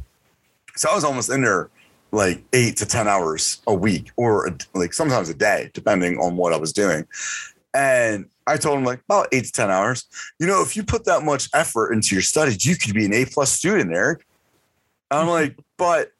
[0.77, 1.69] So I was almost in there
[2.13, 6.53] like eight to 10 hours a week or like sometimes a day, depending on what
[6.53, 7.05] I was doing.
[7.73, 10.05] And I told him like about eight to 10 hours.
[10.39, 13.13] You know, if you put that much effort into your studies, you could be an
[13.13, 14.23] A plus student, Eric.
[15.11, 16.11] I'm like, but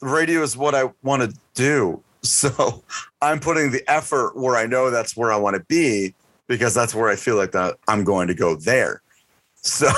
[0.00, 2.02] radio is what I want to do.
[2.22, 2.82] So
[3.22, 6.14] I'm putting the effort where I know that's where I want to be
[6.46, 9.02] because that's where I feel like that I'm going to go there.
[9.56, 9.88] So,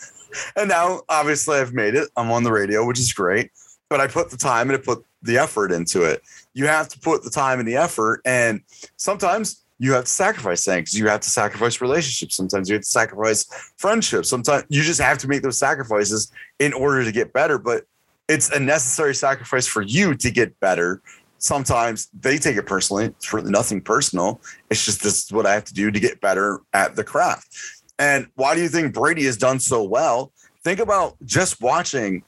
[0.56, 2.08] and now obviously I've made it.
[2.16, 3.50] I'm on the radio, which is great,
[3.88, 6.22] but I put the time and I put the effort into it.
[6.54, 8.22] You have to put the time and the effort.
[8.24, 8.62] And
[8.96, 10.98] sometimes you have to sacrifice things.
[10.98, 12.34] You have to sacrifice relationships.
[12.34, 13.44] Sometimes you have to sacrifice
[13.76, 14.28] friendships.
[14.28, 17.58] Sometimes you just have to make those sacrifices in order to get better.
[17.58, 17.84] But
[18.28, 21.00] it's a necessary sacrifice for you to get better.
[21.38, 23.06] Sometimes they take it personally.
[23.06, 24.40] It's for nothing personal.
[24.70, 27.56] It's just this is what I have to do to get better at the craft.
[28.00, 30.32] And why do you think Brady has done so well?
[30.64, 32.24] Think about just watching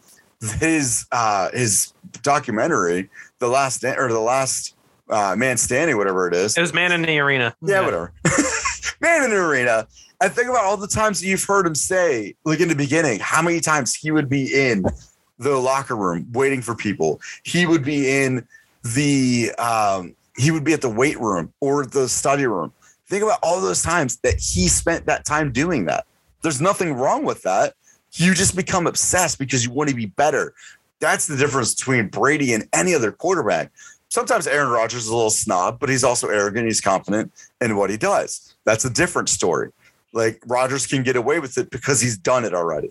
[0.59, 3.11] his uh his documentary,
[3.41, 4.77] the last or the last
[5.11, 6.57] uh, man standing, whatever it is.
[6.57, 7.55] It was man in the arena.
[7.62, 8.12] Yeah, whatever.
[9.01, 9.87] man in the arena.
[10.20, 13.20] I think about all the times that you've heard him say, like in the beginning,
[13.20, 14.85] how many times he would be in
[15.40, 17.20] the locker room waiting for people.
[17.42, 18.46] He would be in
[18.85, 22.73] the um, he would be at the weight room or the study room.
[23.07, 26.07] Think about all those times that he spent that time doing that.
[26.42, 27.75] There's nothing wrong with that.
[28.12, 30.55] You just become obsessed because you want to be better.
[31.01, 33.73] That's the difference between Brady and any other quarterback
[34.11, 36.66] sometimes Aaron Rodgers is a little snob, but he's also arrogant.
[36.66, 38.55] He's confident in what he does.
[38.64, 39.70] That's a different story.
[40.12, 42.90] Like Rodgers can get away with it because he's done it already.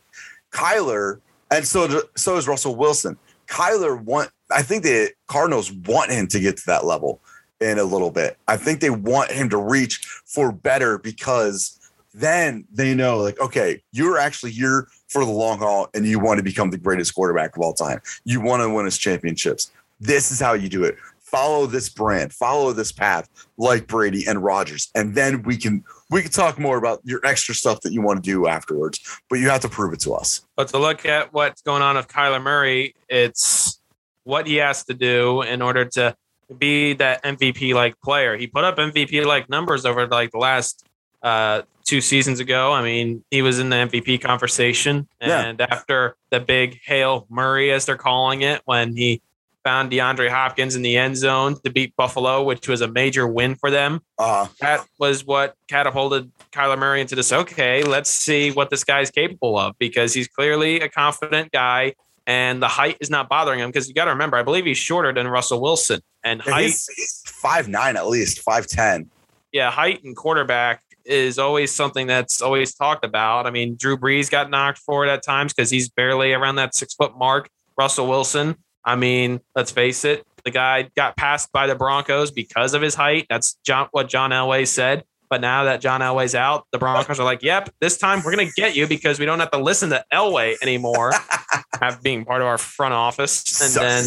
[0.51, 1.19] Kyler,
[1.51, 3.17] and so so is Russell Wilson.
[3.47, 7.21] Kyler want I think the Cardinals want him to get to that level
[7.59, 8.37] in a little bit.
[8.47, 11.75] I think they want him to reach for better because
[12.13, 16.37] then they know like okay, you're actually here for the long haul and you want
[16.37, 17.99] to become the greatest quarterback of all time.
[18.23, 19.71] You want to win us championships.
[19.99, 20.97] This is how you do it.
[21.19, 26.23] Follow this brand, follow this path like Brady and Rodgers, And then we can we
[26.23, 29.49] can talk more about your extra stuff that you want to do afterwards, but you
[29.49, 30.41] have to prove it to us.
[30.55, 33.79] But to look at what's going on with Kyler Murray, it's
[34.23, 36.15] what he has to do in order to
[36.57, 38.35] be that MVP like player.
[38.37, 40.83] He put up MVP like numbers over like the last
[41.21, 42.71] uh, two seasons ago.
[42.71, 45.07] I mean, he was in the MVP conversation.
[45.19, 45.67] And yeah.
[45.69, 49.21] after the big Hail Murray, as they're calling it, when he
[49.63, 53.55] found DeAndre Hopkins in the end zone to beat Buffalo, which was a major win
[53.55, 54.01] for them.
[54.17, 57.31] Uh, that was what catapulted Kyler Murray into this.
[57.31, 61.93] Okay, let's see what this guy's capable of because he's clearly a confident guy
[62.29, 64.77] and the height is not bothering him because you got to remember, I believe he's
[64.77, 69.09] shorter than Russell Wilson and height he's five nine at least five ten.
[69.51, 73.47] Yeah, height and quarterback is always something that's always talked about.
[73.47, 76.75] I mean, Drew Brees got knocked for it at times because he's barely around that
[76.75, 77.49] six foot mark.
[77.77, 82.73] Russell Wilson I mean, let's face it, the guy got passed by the Broncos because
[82.73, 83.27] of his height.
[83.29, 85.03] That's John, what John Elway said.
[85.29, 88.47] But now that John Elway's out, the Broncos are like, yep, this time we're going
[88.47, 91.13] to get you because we don't have to listen to Elway anymore,
[91.81, 93.61] have being part of our front office.
[93.61, 94.05] And then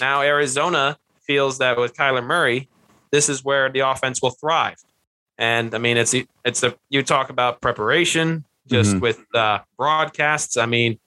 [0.00, 2.68] now Arizona feels that with Kyler Murray,
[3.12, 4.76] this is where the offense will thrive.
[5.38, 9.00] And I mean, it's it's a you talk about preparation just mm-hmm.
[9.00, 10.56] with uh, broadcasts.
[10.56, 10.98] I mean,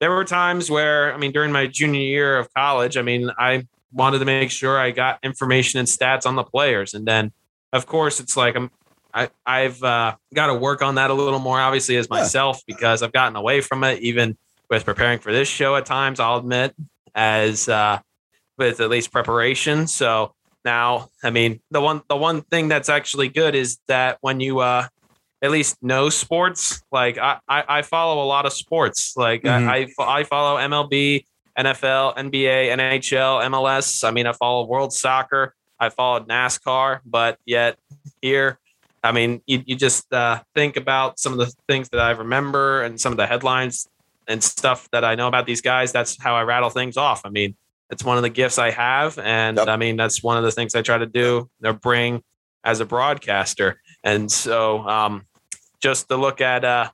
[0.00, 3.66] there were times where, I mean, during my junior year of college, I mean, I
[3.92, 6.94] wanted to make sure I got information and stats on the players.
[6.94, 7.32] And then,
[7.72, 8.70] of course, it's like I'm,
[9.12, 13.02] I, I've uh, got to work on that a little more, obviously, as myself, because
[13.02, 14.36] I've gotten away from it, even
[14.68, 16.74] with preparing for this show at times, I'll admit,
[17.14, 18.00] as uh,
[18.58, 19.86] with at least preparation.
[19.86, 24.40] So now, I mean, the one the one thing that's actually good is that when
[24.40, 24.88] you uh,
[25.44, 29.14] at least know sports, like I, I, I follow a lot of sports.
[29.14, 29.68] Like Mhm.
[29.68, 31.26] I, I, I follow MLB,
[31.58, 34.02] NFL, NBA, NHL, MLS.
[34.08, 35.54] I mean, I follow World Soccer.
[35.78, 37.76] I followed NASCAR, but yet
[38.22, 38.58] here,
[39.02, 42.82] I mean, you, you just uh, think about some of the things that I remember
[42.82, 43.86] and some of the headlines
[44.26, 45.92] and stuff that I know about these guys.
[45.92, 47.20] That's how I rattle things off.
[47.26, 47.54] I mean,
[47.90, 49.68] it's one of the gifts I have, and Yep.
[49.68, 52.22] I mean, that's one of the things I try to do or bring
[52.64, 53.78] as a broadcaster.
[54.02, 55.26] And so, um,
[55.84, 56.88] just to look at uh,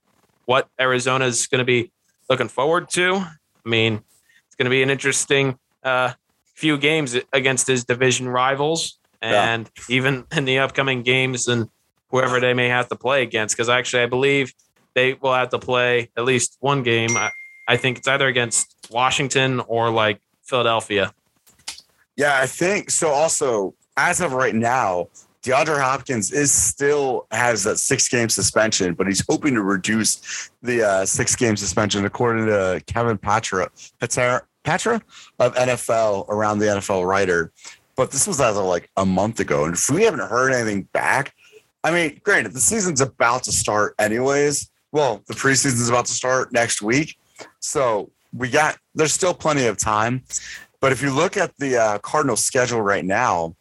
[0.46, 1.92] what Arizona is going to be
[2.29, 3.14] looking forward to.
[3.14, 4.03] I mean,
[4.48, 6.14] it's going to be an interesting uh,
[6.57, 9.55] few games against his division rivals, Yeah.
[9.55, 11.68] and even in the upcoming games and
[12.09, 13.55] whoever they may have to play against.
[13.57, 14.53] Because actually, I believe
[14.94, 17.16] they will have to play at least one game.
[17.16, 17.31] I,
[17.68, 21.14] I think it's either against Washington or like Philadelphia.
[22.16, 23.09] Yeah, I think so.
[23.11, 25.07] Also, as of right now,
[25.42, 30.83] DeAndre Hopkins is still has that six game suspension, but he's hoping to reduce the
[30.83, 33.70] uh, six game suspension, according to Kevin Patra,
[34.64, 35.03] Patra,
[35.38, 37.53] of NFL around the NFL writer.
[37.96, 40.83] But this was as of like a month ago, and if we haven't heard anything
[40.92, 41.35] back,
[41.83, 44.70] I mean, granted, the season's about to start anyways.
[44.92, 47.18] Well, the preseason's about to start next week,
[47.61, 50.22] so we got there's still plenty of time.
[50.81, 53.55] But if you look at the uh, Cardinals schedule right now,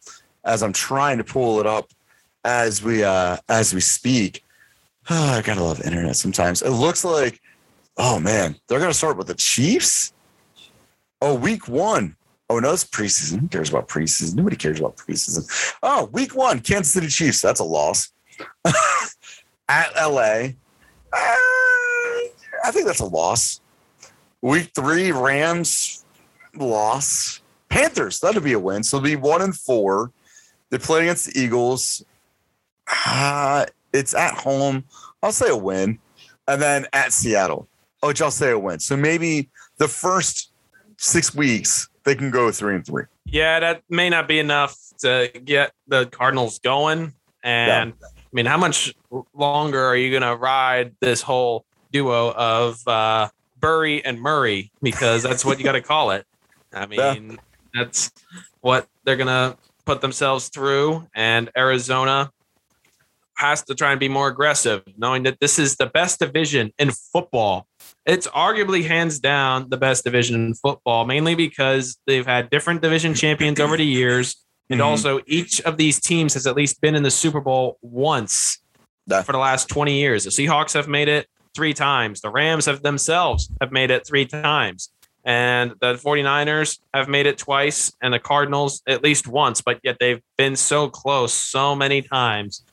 [0.50, 1.90] as I'm trying to pull it up
[2.44, 4.44] as we uh, as we speak,
[5.08, 6.62] Oh, I gotta love internet sometimes.
[6.62, 7.40] It looks like,
[7.96, 10.12] oh man, they're gonna start with the Chiefs.
[11.22, 12.16] Oh, week one.
[12.48, 13.40] Oh no, it's preseason.
[13.40, 14.36] Who cares about preseason?
[14.36, 15.76] Nobody cares about preseason.
[15.82, 17.42] Oh, week one, Kansas City Chiefs.
[17.42, 18.12] That's a loss.
[19.68, 20.48] At LA,
[21.12, 21.36] uh,
[22.64, 23.60] I think that's a loss.
[24.42, 26.04] Week three, Rams
[26.56, 27.40] loss.
[27.68, 28.82] Panthers, that'd be a win.
[28.82, 30.10] So it'll be one and four.
[30.70, 32.04] They play against the Eagles.
[33.06, 34.84] Uh, it's at home.
[35.22, 35.98] I'll say a win.
[36.48, 37.68] And then at Seattle,
[38.02, 38.80] which I'll say a win.
[38.80, 40.50] So maybe the first
[40.96, 43.04] six weeks they can go three and three.
[43.26, 47.12] Yeah, that may not be enough to get the Cardinals going.
[47.44, 48.94] And I mean, how much
[49.34, 53.28] longer are you going to ride this whole duo of uh,
[53.58, 54.72] Burry and Murray?
[54.82, 56.26] Because that's what you got to call it.
[56.72, 57.14] I Yeah.
[57.14, 57.38] mean,
[57.74, 58.10] that's
[58.60, 61.06] what they're going to put themselves through.
[61.14, 62.30] And Arizona
[63.36, 66.90] has to try and be more aggressive, knowing that this is the best division in
[66.90, 67.66] football.
[68.04, 73.14] It's arguably hands down the best division in football, mainly because they've had different division
[73.14, 74.36] champions over the years.
[74.68, 74.84] And Mhm.
[74.84, 78.58] also, each of these teams has at least been in the Super Bowl once
[79.06, 79.22] Yeah.
[79.22, 80.24] for the last 20 years.
[80.24, 82.20] The Seahawks have made it three times.
[82.20, 84.90] The Rams have themselves have made it three times.
[85.24, 89.96] And the 49ers have made it twice, and the Cardinals at least once, but yet
[90.00, 92.64] they've been so close so many times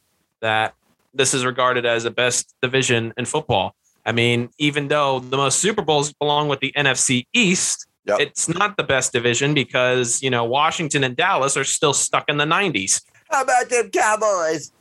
[0.41, 0.73] that
[1.13, 3.75] this is regarded as the best division in football.
[4.05, 8.19] I mean, even though the most Super Bowls belong with the NFC East, Yep.
[8.21, 12.37] it's not the best division because, you know, Washington and Dallas are still stuck in
[12.37, 13.01] the 90s.
[13.29, 14.71] How about them Cowboys?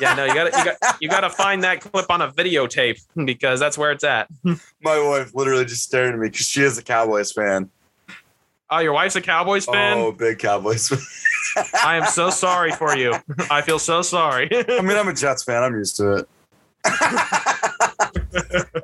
[0.00, 2.30] Yeah, no, you got to you got you got to find that clip on a
[2.30, 4.28] videotape because that's where it's at.
[4.44, 7.70] My wife literally just stared at me because she is a Cowboys fan.
[8.68, 9.96] Oh, your wife's a Cowboys fan?
[9.96, 10.88] Oh, big Cowboys
[11.54, 11.64] fan.
[11.84, 13.14] I am so sorry for you.
[13.50, 14.48] I feel so sorry.
[14.52, 15.62] I mean, I'm a Jets fan.
[15.62, 16.28] I'm used to it.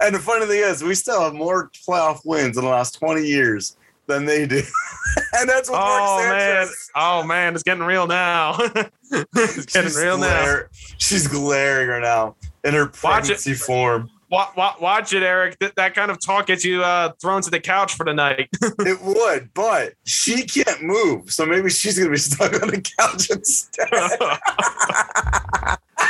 [0.00, 3.26] and the funny thing is, we still have more playoff wins in the last 20
[3.26, 3.76] years
[4.12, 4.62] than they do.
[5.34, 6.66] and that's what oh Mark man.
[6.94, 8.56] Oh man, it's getting real now.
[9.10, 10.60] it's getting She's real now.
[10.98, 14.10] She's glaring right now in her Watch pregnancy form.
[14.30, 15.58] Watch, watch it, Eric.
[15.58, 18.48] That, that kind of talk gets you uh, thrown to the couch for the night.
[18.78, 21.30] It would, but she can't move.
[21.30, 23.88] So maybe she's going to be stuck on the couch instead.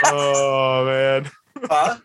[0.06, 1.30] oh man.
[1.68, 1.96] Huh?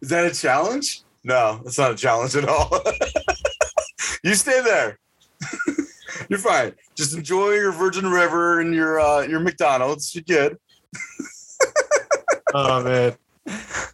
[0.00, 1.02] Is that a challenge?
[1.22, 2.70] No, it's not a challenge at all.
[4.22, 4.98] You stay there.
[6.28, 6.74] You're fine.
[6.94, 10.14] Just enjoy your Virgin River and your uh, your McDonald's.
[10.14, 10.58] You're good.
[12.54, 13.16] Oh man.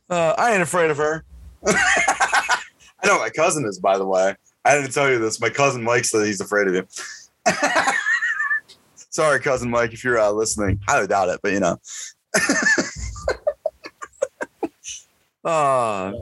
[0.08, 1.24] Uh, I ain't afraid of her.
[1.66, 2.60] I
[3.04, 4.34] know my cousin is, by the way.
[4.64, 5.40] I didn't tell you this.
[5.40, 6.86] My cousin Mike said he's afraid of you.
[8.96, 10.80] Sorry, cousin Mike, if you're uh, listening.
[10.88, 11.78] I doubt it, but you know.
[15.44, 16.12] uh,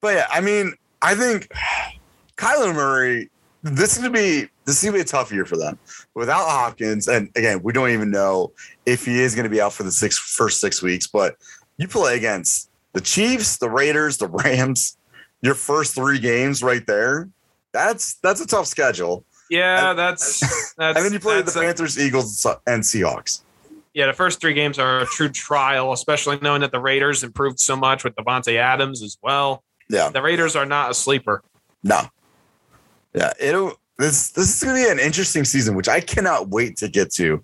[0.00, 1.50] but yeah, I mean, I think
[2.42, 3.30] Kyler Murray
[3.64, 5.78] this is gonna be this is gonna be a tough year for them
[6.14, 7.06] without Hopkins.
[7.06, 8.50] And again, we don't even know
[8.86, 11.06] if he is gonna be out for the six first six weeks.
[11.06, 11.36] But
[11.76, 14.96] you play against the Chiefs, the Raiders, the Rams.
[15.42, 17.28] Your first three games right there.
[17.72, 19.24] That's that's a tough schedule.
[19.48, 20.40] Yeah, And- that's
[20.76, 20.96] that's.
[20.96, 23.42] and then you play the that's a- Panthers, Eagles, and Seahawks.
[23.94, 27.60] yeah, the first three games are a true trial, especially knowing that the Raiders improved
[27.60, 29.62] so much with Davante Adams as well.
[29.88, 30.08] Yeah.
[30.10, 31.42] The Raiders are not a sleeper.
[31.84, 32.02] No.
[33.14, 36.88] Yeah, it'll this this is gonna be an interesting season, which I cannot wait to
[36.88, 37.42] get to,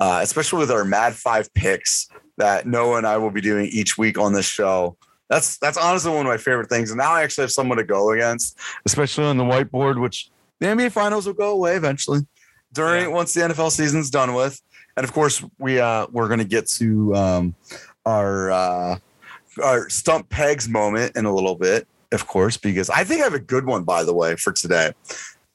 [0.00, 2.08] uh, especially with our Mad Five picks
[2.38, 4.96] that Noah and I will be doing each week on this show.
[5.28, 6.90] That's that's honestly one of my favorite things.
[6.90, 10.66] And now I actually have someone to go against, especially on the whiteboard, which the
[10.66, 12.20] NBA finals will go away eventually
[12.72, 13.14] during Yeah.
[13.14, 14.60] once the NFL season's done with.
[14.96, 17.54] And of course, we uh we're gonna get to um
[18.06, 18.98] our uh
[19.62, 23.34] our stump pegs moment in a little bit, of course, because I think I have
[23.34, 24.92] a good one, by the way, for today.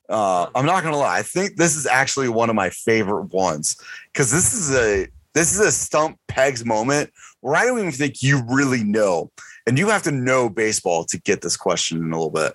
[0.08, 1.18] Uh, I'm not gonna lie.
[1.18, 3.78] I think this is actually one of my favorite ones
[4.14, 8.22] because this is a this is a stump pegs moment where I don't even think
[8.22, 9.32] you really know,
[9.66, 12.54] and you have to know baseball to get this question in a little bit.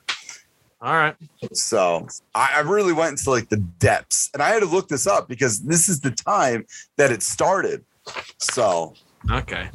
[0.80, 1.14] All right.
[1.52, 5.06] So I, I really went into like the depths, and I had to look this
[5.06, 6.64] up because this is the time
[6.96, 7.84] that it started.
[8.38, 8.94] So
[9.30, 9.68] Okay.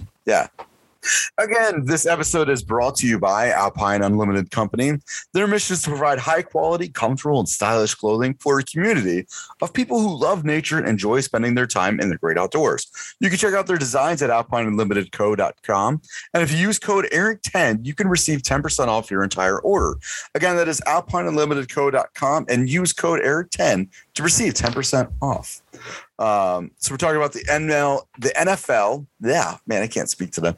[1.37, 4.93] Again, this episode is brought to you by Alpine Unlimited Company.
[5.33, 9.27] Their mission is to provide high quality, comfortable, and stylish clothing for a community
[9.61, 12.87] of people who love nature and enjoy spending their time in the great outdoors.
[13.19, 16.01] You can check out their designs at alpineunlimitedco.com.
[16.33, 19.97] And if you use code ERIC10, you can receive 10% off your entire order.
[20.33, 25.61] Again, that is alpineunlimitedco.com and use code ERIC10 to receive 10% off.
[26.17, 29.05] Um, so we're talking about the NL, the NFL.
[29.21, 30.53] Yeah, man, I can't speak today.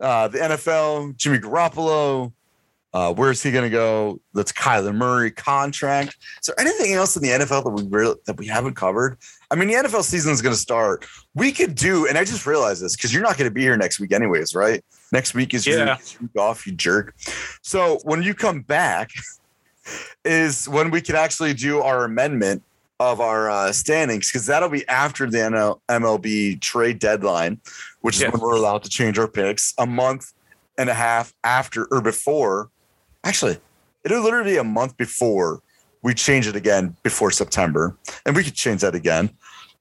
[0.00, 2.32] Uh, the NFL, Jimmy Garoppolo.
[2.92, 4.18] Uh, where's he going to go?
[4.32, 6.16] That's Kyler Murray contract.
[6.40, 9.18] Is there anything else in the NFL that we really that we haven't covered?
[9.50, 11.04] I mean, the NFL season is going to start.
[11.34, 13.76] We could do, and I just realized this because you're not going to be here
[13.76, 14.82] next week, anyways, right?
[15.12, 15.98] Next week is your Yeah.
[16.22, 17.14] week off, you jerk.
[17.60, 19.10] So when you come back,
[20.24, 22.62] is when we can actually do our amendment
[22.98, 27.60] of our uh, standings because that'll be after the NL- MLB trade deadline,
[28.00, 30.32] which is when we're allowed to change our picks a month
[30.78, 32.70] and a half after or before.
[33.24, 33.58] Actually,
[34.04, 35.60] it'll literally be a month before
[36.02, 39.30] we change it again before September, and we could change that again.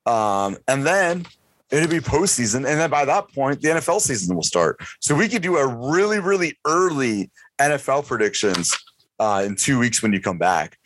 [0.05, 1.25] Um, and then
[1.71, 4.79] it'll be postseason, and then by that point, the NFL season will start.
[4.99, 8.75] So we could do a really, really early NFL predictions
[9.19, 10.77] uh, in two weeks when you come back.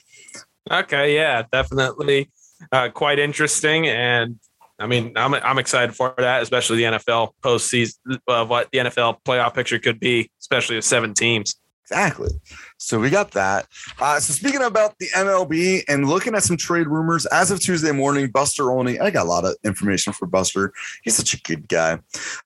[0.70, 1.16] Okay.
[1.16, 2.30] Yeah, definitely.
[2.72, 3.88] Uh, quite interesting.
[3.88, 4.40] And
[4.80, 9.22] I mean, I'm, I'm excited for that, especially the NFL postseason, uh, what the NFL
[9.24, 11.56] playoff picture could be, especially with seven teams.
[11.92, 12.30] Exactly.
[12.78, 13.68] So we got that.
[14.00, 17.92] Uh, so speaking about the MLB and looking at some trade rumors, as of Tuesday
[17.92, 20.72] morning, Buster Olney, I got a lot of information for Buster.
[21.04, 21.98] He's such a good guy.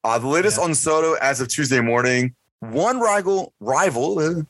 [0.03, 2.35] Uh, the latest on Soto as of Tuesday morning.
[2.71, 4.43] One rival rival uh,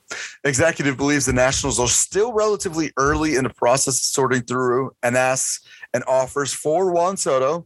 [0.43, 5.17] executive believes the Nationals are still relatively early in the process of sorting through and
[5.17, 7.65] asks and offers for Juan Soto,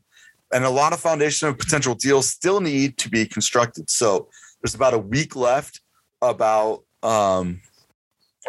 [0.54, 3.90] and a lot of foundation of potential deals still need to be constructed.
[3.90, 4.30] So
[4.62, 5.82] there's about a week left
[6.22, 7.62] about um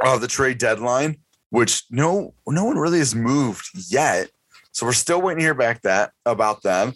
[0.01, 1.17] uh, the trade deadline,
[1.51, 4.31] which no no one really has moved yet.
[4.71, 6.93] So we're still waiting to hear back that about them.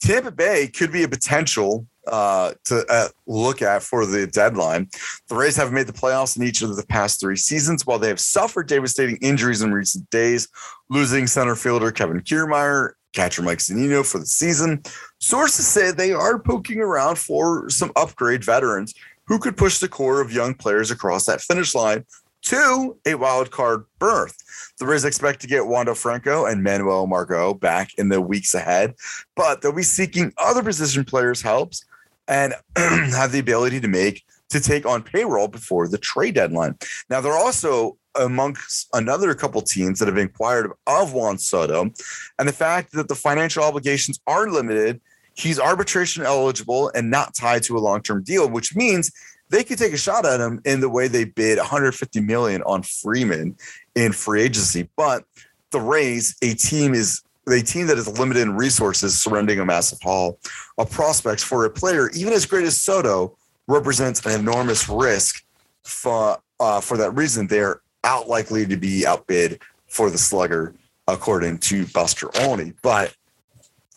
[0.00, 4.88] Tampa Bay could be a potential uh, to uh, look at for the deadline.
[5.28, 8.08] The Rays have made the playoffs in each of the past three seasons, while they
[8.08, 10.48] have suffered devastating injuries in recent days,
[10.88, 14.82] losing center fielder Kevin Kiermaier, catcher Mike Zunino for the season.
[15.18, 18.94] Sources say they are poking around for some upgrade veterans
[19.26, 22.04] who could push the core of young players across that finish line
[22.42, 24.36] to a wild card berth.
[24.78, 28.94] The Rays expect to get Wander Franco and Manuel Margot back in the weeks ahead,
[29.34, 31.84] but they'll be seeking other position players' helps
[32.28, 36.76] and have the ability to make to take on payroll before the trade deadline.
[37.10, 41.90] Now they're also amongst another couple teams that have inquired of Juan Soto,
[42.38, 45.00] and the fact that the financial obligations are limited
[45.36, 49.12] he's arbitration eligible and not tied to a long-term deal, which means
[49.50, 52.82] they could take a shot at him in the way they bid 150 million on
[52.82, 53.56] Freeman
[53.94, 54.88] in free agency.
[54.96, 55.24] But
[55.70, 60.00] the Rays, a team is a team that is limited in resources, surrendering a massive
[60.02, 60.38] haul
[60.78, 63.36] of prospects for a player, even as great as Soto,
[63.68, 65.44] represents an enormous risk.
[65.84, 70.74] For uh, for that reason, they're out likely to be outbid for the slugger,
[71.06, 72.72] according to Buster Olney.
[72.82, 73.14] But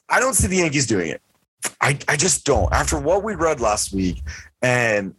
[0.10, 1.22] I don't see the Yankees doing it.
[1.82, 2.72] I, I just don't.
[2.72, 4.22] After what we read last week,
[4.62, 5.16] and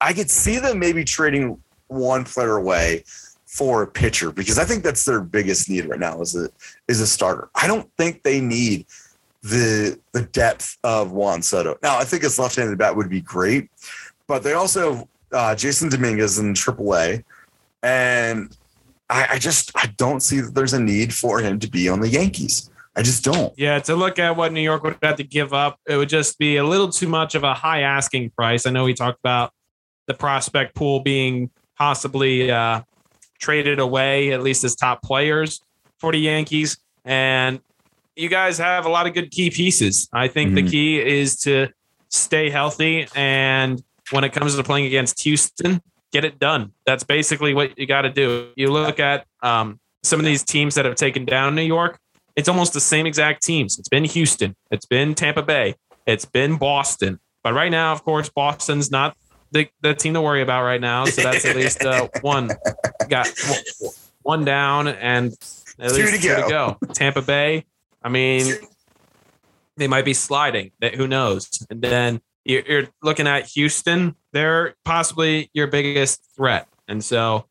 [0.00, 3.04] I could see them maybe trading one player away
[3.52, 6.48] for a pitcher because I think that's their biggest need right now is a
[6.88, 7.50] is a starter.
[7.54, 8.86] I don't think they need
[9.42, 11.76] the the depth of Juan Soto.
[11.82, 13.68] Now I think his left-handed bat would be great,
[14.26, 17.24] but they also have uh, Jasson Dominguez in AAA,
[17.82, 18.56] and
[19.10, 22.00] I, I just I don't see that there's a need for him to be on
[22.00, 22.70] the Yankees.
[22.96, 23.52] I just don't.
[23.58, 26.38] Yeah, to look at what New York would have to give up, it would just
[26.38, 28.64] be a little too much of a high asking price.
[28.64, 29.52] I know we talked about
[30.06, 32.82] the prospect pool being possibly uh,
[33.42, 35.60] traded away, at least as top players
[35.98, 36.78] for the Yankees.
[37.04, 37.60] And
[38.16, 40.08] you guys have a lot of good key pieces.
[40.12, 40.70] I think the Mhm.
[40.70, 41.68] key is to
[42.08, 43.08] stay healthy.
[43.14, 45.82] And when it comes to playing against Houston,
[46.12, 46.72] get it done.
[46.86, 48.48] That's basically what you got to do.
[48.54, 51.98] You look at um, some of these teams that have taken down New York,
[52.36, 53.78] it's almost the same exact teams.
[53.78, 55.74] It's been Houston, it's been Tampa Bay,
[56.06, 57.18] it's been Boston.
[57.42, 59.16] But right now, of course, Boston's not
[59.52, 61.04] the, the team to worry about right now.
[61.04, 62.50] So that's at least uh, one
[63.08, 63.30] got
[64.22, 65.32] one down and
[65.78, 66.48] at Two least to two to go.
[66.48, 66.92] go.
[66.92, 67.64] Tampa Bay,
[68.02, 68.52] I mean,
[69.76, 70.72] they might be sliding.
[70.96, 71.64] Who knows?
[71.70, 74.16] And then you're, you're looking at Houston.
[74.32, 77.46] They're possibly your biggest threat, and so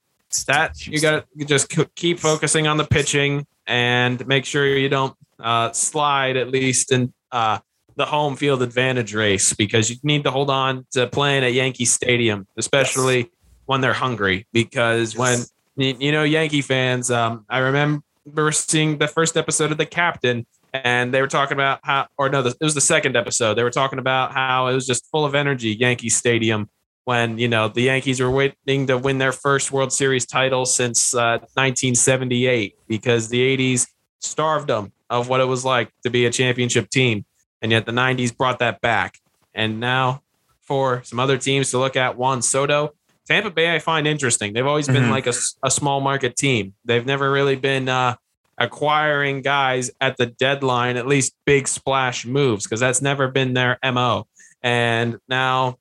[0.47, 5.15] that you got to just keep focusing on the pitching and make sure you don't
[5.39, 7.59] uh, slide at least and uh,
[7.95, 11.85] the home field advantage race because you need to hold on to playing at Yankee
[11.85, 13.31] Stadium, especially
[13.65, 14.47] when they're hungry.
[14.53, 15.39] Because when
[15.75, 20.45] you you know Yankee fans, um, I remember seeing the first episode of The Captain.
[20.73, 23.55] And they were talking about how, or no, it was the second episode.
[23.55, 26.69] They were talking about how it was just full of energy, Yankee Stadium,
[27.03, 31.13] when you know the Yankees were waiting to win their first World Series title since
[31.13, 33.87] uh, 1978 because the 80s
[34.19, 37.25] starved them of what it was like to be a championship team,
[37.61, 39.19] and yet the 90s brought that back.
[39.53, 40.21] And now
[40.61, 42.93] for some other teams to look at, Juan Soto,
[43.27, 44.53] Tampa Bay, I find interesting.
[44.53, 45.09] They've always been Mhm.
[45.11, 46.73] like a small market team.
[46.85, 48.15] They've never really been uh,
[48.57, 53.77] acquiring guys at the deadline, at least big splash moves, because that's never been their
[53.83, 54.27] mo.
[54.61, 55.77] And now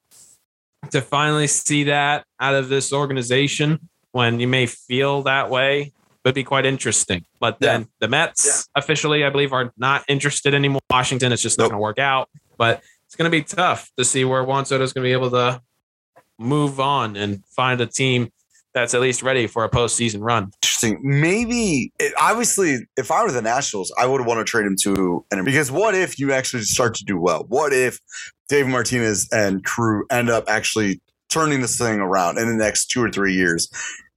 [0.91, 5.93] to finally see that out of this organization when you may feel that way
[6.25, 7.25] would be quite interesting.
[7.39, 10.81] But then the Mets officially, I believe, are not interested anymore.
[10.91, 11.71] Washington, it's just not Nope.
[11.73, 12.29] going to work out.
[12.59, 15.13] But it's going to be tough to see where Juan Soto is going to be
[15.13, 15.63] able to
[16.39, 18.31] move on and find a team
[18.73, 20.53] that's at least ready for a postseason run.
[20.63, 21.01] Interesting.
[21.03, 25.25] Maybe it, obviously, if I were the Nationals, I would want to trade him to
[25.31, 27.45] an because what if you actually start to do well?
[27.49, 27.99] What if
[28.49, 33.03] David Martinez and crew end up actually turning this thing around in the next two
[33.03, 33.69] or three years?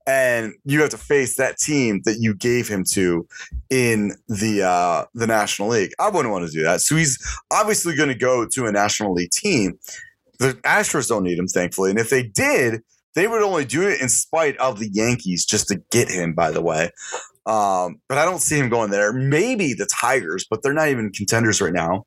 [0.05, 3.25] And you have to face that team that you gave him to
[3.69, 5.91] in the uh, the National League.
[5.99, 6.81] I wouldn't want to do that.
[6.81, 7.17] So he's
[7.51, 9.79] obviously going to go to a National League team.
[10.39, 11.89] The Astros don't need him, thankfully.
[11.89, 12.81] And if they did,
[13.15, 16.51] they would only do it in spite of the Yankees just to get him, by
[16.51, 16.89] the way.
[17.45, 19.13] Um, but I don't see him going there.
[19.13, 22.05] Maybe the Tigers, but they're not even contenders right now.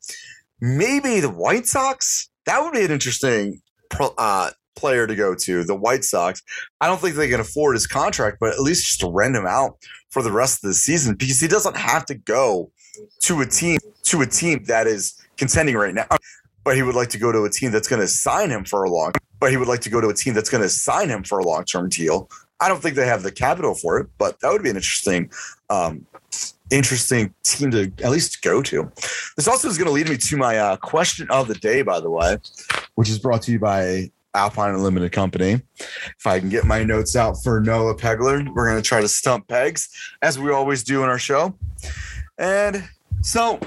[0.59, 2.29] Maybe the White Sox.
[2.45, 3.61] That would be an interesting
[3.99, 5.63] uh, player to go to.
[5.63, 6.41] The White Sox.
[6.79, 9.77] I don't think they can afford his contract, but at least just rent him out
[10.09, 12.71] for the rest of the season because he doesn't have to go
[13.21, 16.07] to a team to a team that is contending right now.
[16.63, 18.83] But he would like to go to a team that's going to sign him for
[18.83, 21.09] a long but he would like to go to a team that's going to sign
[21.09, 22.29] him for a long term deal.
[22.59, 25.29] I don't think they have the capital for it, but that would be an interesting,
[25.69, 26.05] um,
[26.71, 28.91] interesting team to at least go to.
[29.35, 31.99] This also is going to lead me to my uh, question of the day, by
[31.99, 32.37] the way,
[32.95, 35.61] which is brought to you by Alpine Unlimited Company.
[35.79, 39.07] If I can get my notes out for Noah Pegler, we're going to try to
[39.07, 39.89] stump pegs
[40.21, 41.55] as we always do in our show.
[42.37, 42.87] And
[43.21, 43.59] so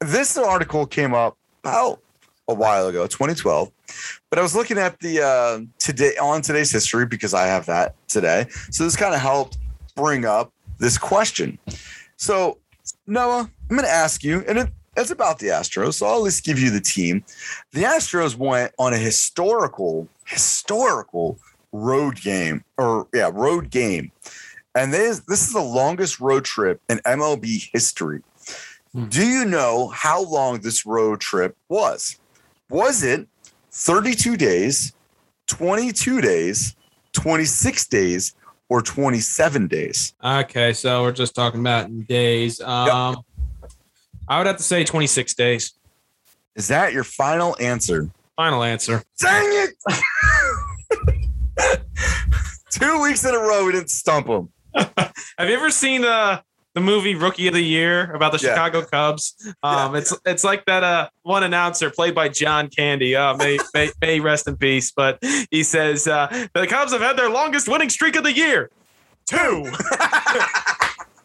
[0.00, 2.00] this article came up about
[2.48, 3.70] a while ago, 2012.
[4.30, 7.94] But I was looking at the uh, today on today's history because I have that
[8.08, 8.46] today.
[8.70, 9.58] So this kind of helped
[9.96, 11.58] bring up this question.
[12.16, 12.58] So
[13.06, 15.94] Noah, I'm going to ask you, and it, it's about the Astros.
[15.94, 17.24] So I'll at least give you the team.
[17.72, 21.38] The Astros went on a historical, historical
[21.72, 24.12] road game, or yeah, road game,
[24.74, 28.22] and this this is the longest road trip in MLB history.
[29.08, 32.18] Do you know how long this road trip was?
[32.68, 33.26] Was it
[33.70, 34.92] 32 days,
[35.46, 36.76] 22 days,
[37.12, 38.34] 26 days,
[38.68, 40.14] or 27 days?
[40.22, 42.60] Okay, so we're just talking about days.
[42.60, 43.24] Um,
[44.28, 45.72] I would have to say 26 days.
[46.54, 48.10] Is that your final answer?
[48.36, 49.02] Final answer.
[49.18, 49.70] Dang it!
[52.70, 54.48] Two weeks in a row, we didn't stump them.
[54.74, 56.40] Have you ever seen uh,
[56.74, 58.50] the movie Rookie of the Year about the Yeah.
[58.54, 59.34] Chicago Cubs?
[59.62, 59.98] Um, Yeah.
[60.00, 63.14] It's it's like that uh, one announcer played by John Candy.
[63.14, 64.90] Uh, may, may may rest in peace.
[64.90, 65.18] But
[65.50, 68.70] he says uh, the Cubs have had their longest winning streak of the year.
[69.26, 69.70] two.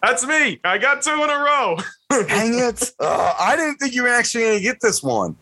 [0.01, 0.59] That's me.
[0.63, 1.77] I got two in a row.
[2.27, 2.91] Dang it.
[2.99, 5.35] Uh, I didn't think you were actually going to get this one.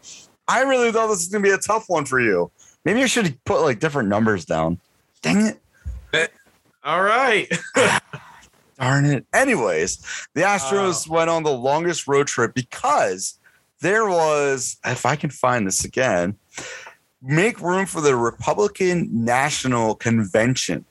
[0.48, 2.52] I really thought this was going to be a tough one for you.
[2.86, 4.80] Maybe I should put like different numbers down.
[5.22, 5.58] Dang
[6.12, 6.32] it.
[6.84, 7.52] All right.
[8.80, 9.26] Darn it.
[9.34, 13.40] Anyways, the Astros went on the longest road trip because
[13.82, 16.36] there was, if I can find this again,
[17.22, 20.86] make room for the Republican National Convention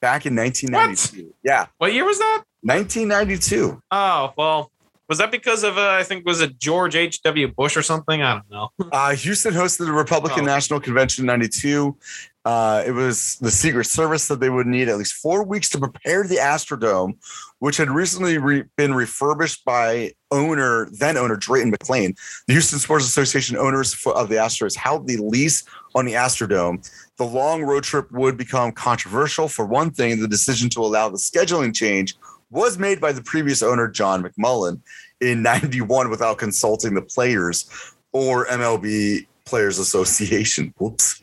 [0.00, 1.34] back in 1992.
[1.42, 2.44] Yeah, What year was that?
[2.66, 3.80] 1992.
[3.90, 4.70] Oh, well,
[5.08, 7.48] was that because of, uh, I think, was it George H.W.
[7.48, 8.22] Bush or something?
[8.22, 8.70] I don't know.
[8.92, 10.46] Uh, Houston hosted the Republican Oh.
[10.46, 11.96] National Convention in 92.
[12.44, 15.78] Uh, it was the Secret Service that they would need at least four weeks to
[15.78, 17.14] prepare the Astrodome,
[17.58, 22.16] which had recently re- been refurbished by owner, then owner Drayton McLane.
[22.46, 25.64] The Houston Sports Association owners of the Astros held the lease
[25.96, 26.88] on the Astrodome.
[27.16, 29.48] The long road trip would become controversial.
[29.48, 32.14] For one thing, the decision to allow the scheduling change
[32.50, 34.80] was made by the previous owner, John McMullen,
[35.20, 37.68] in 91 without consulting the players
[38.12, 40.72] or MLB Players Association.
[40.78, 41.22] Whoops.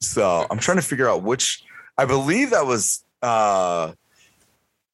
[0.00, 1.64] So I'm trying to figure out which
[1.96, 3.92] I believe that was uh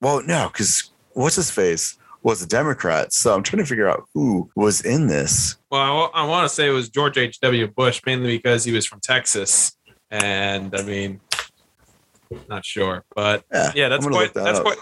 [0.00, 3.12] well no, because what's his face was a Democrat.
[3.12, 5.56] So I'm trying to figure out who was in this.
[5.70, 7.68] Well, I, want to say it was George H.W.
[7.68, 9.74] Bush, mainly because he was from Texas.
[10.10, 11.20] And I mean,
[12.48, 13.04] not sure.
[13.14, 14.64] But Yeah, yeah, that's quite that that's up.
[14.64, 14.78] quite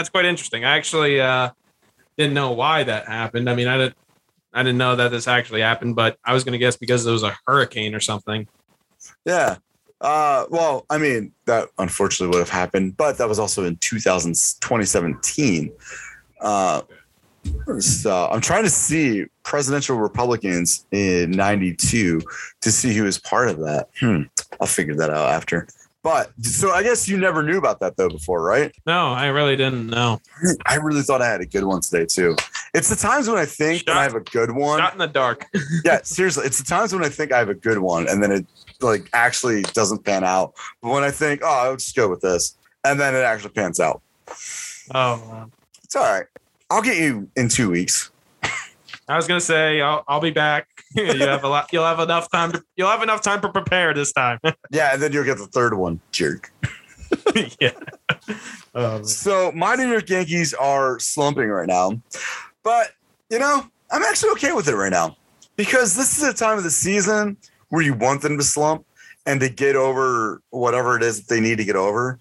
[0.00, 0.64] that's quite interesting.
[0.64, 1.50] I actually uh,
[2.16, 3.50] didn't know why that happened.
[3.50, 3.96] I mean, I didn't
[4.54, 7.12] I didn't know that this actually happened, but I was going to guess because there
[7.12, 8.48] was a hurricane or something.
[9.26, 9.58] Yeah.
[10.00, 14.32] Uh, well, I mean, that unfortunately would have happened, but that was also in 2000,
[14.32, 15.70] 2017.
[16.40, 16.80] Uh,
[17.78, 22.22] so I'm trying to see presidential Republicans in 92
[22.62, 23.90] to see who was part of that.
[24.00, 24.22] Hmm.
[24.60, 25.68] I'll figure that out after.
[26.02, 28.72] But so I guess you never knew about that though before, right?
[28.86, 30.20] No, I really didn't know.
[30.64, 32.36] I really thought I had a good one today too.
[32.72, 34.78] It's the times when I think that I have a good one.
[34.78, 35.46] Not in the dark.
[35.84, 38.32] yeah, seriously, it's the times when I think I have a good one and then
[38.32, 38.46] it
[38.80, 40.54] like actually doesn't pan out.
[40.80, 43.78] But when I think, oh, I'll just go with this, and then it actually pans
[43.78, 44.00] out.
[44.94, 45.52] Oh, man.
[45.84, 46.26] It's all right.
[46.70, 48.10] I'll get you in two weeks.
[49.08, 50.68] I was gonna say I'll, I'll be back.
[50.94, 51.72] you have a lot.
[51.72, 52.52] You'll have enough time.
[52.52, 54.38] To, you'll have enough time to prepare this time.
[54.72, 56.52] Yeah, and then you'll get the third one, jerk.
[57.60, 57.72] yeah.
[58.74, 62.00] Um, So my New York Yankees are slumping right now,
[62.62, 62.92] but
[63.30, 65.16] you know I'm actually okay with it right now
[65.56, 67.36] because this is a time of the season
[67.68, 68.84] where you want them to slump
[69.26, 72.18] and to get over whatever it is that they need to get over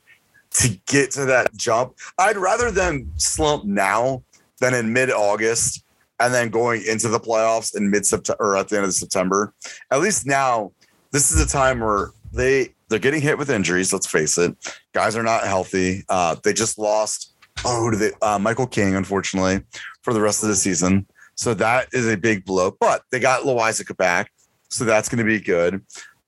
[0.52, 1.96] to get to that jump.
[2.18, 4.24] I'd rather them slump now
[4.60, 5.84] than in mid-August
[6.20, 9.54] and then going into the playoffs in mid-September or at the end of September.
[9.92, 10.72] At least now,
[11.12, 13.94] this is a time where they they're getting hit with injuries.
[13.94, 14.56] Let's face it,
[14.94, 16.04] guys are not healthy.
[16.10, 17.92] Uh, they just lost oh
[18.22, 19.64] uh, Michael King, unfortunately,
[20.02, 21.06] for the rest of the season.
[21.36, 22.76] So that is a big blow.
[22.80, 24.32] But they got Loaisiga back,
[24.70, 25.82] so that's going to be good.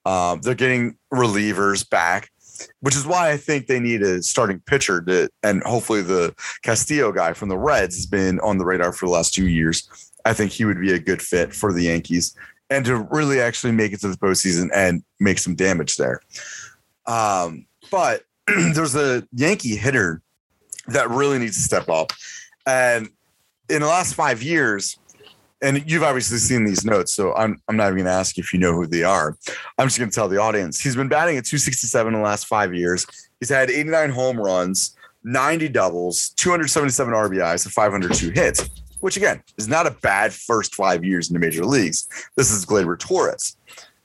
[0.06, 2.31] Um, they're getting relievers back,
[2.82, 7.12] which is why I think they need a starting pitcher to, and hopefully the Castillo
[7.12, 9.90] guy from the Reds has been on the radar for the last two years.
[10.26, 12.36] I think he would be a good fit for the Yankees
[12.70, 16.22] and to really actually make it to the postseason and make some damage there.
[17.06, 20.22] Um, but there's a Yankee hitter
[20.88, 22.14] that really needs to step up.
[22.66, 23.10] And
[23.70, 24.98] in the last five years,
[25.62, 28.52] and you've obviously seen these notes, so I'm, I'm not even going to ask if
[28.52, 29.38] you know who they are.
[29.78, 30.80] I'm just going to tell the audience.
[30.80, 33.06] He's been batting at 267 in the last five years.
[33.40, 38.70] He's had 89 home runs, 90 doubles, 277 RBIs, and 502 hits,
[39.02, 42.08] which again is not a bad first five years in the major leagues.
[42.36, 43.56] This is Gleyber Torres.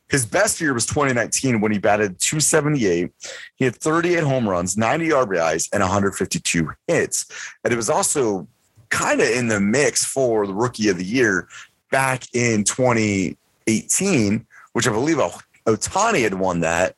[0.08, 3.10] His best year was 2019 when he batted 278.
[3.56, 7.26] He had 38 home runs, 90 RBIs, and 152 hits.
[7.64, 8.46] And it was also
[8.90, 11.48] kind of in the mix for the rookie of the year
[11.90, 15.18] back in 2018, which I believe
[15.66, 16.94] Ohtani had won that.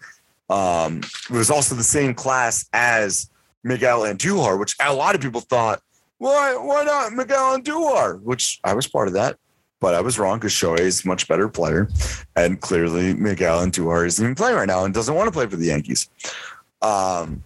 [0.51, 3.31] Um, it was also the same class as
[3.63, 5.83] Miguel Andujar, which a lot of people thought,
[6.19, 8.21] why, why not Miguel Andujar?
[8.23, 9.37] Which I was part of that,
[9.81, 11.89] but I was wrong because Shohei is a much better player.
[12.35, 15.57] And clearly Miguel Andujar isn't even playing right now and doesn't want to play for
[15.57, 16.09] the Yankees.
[16.83, 17.43] Um,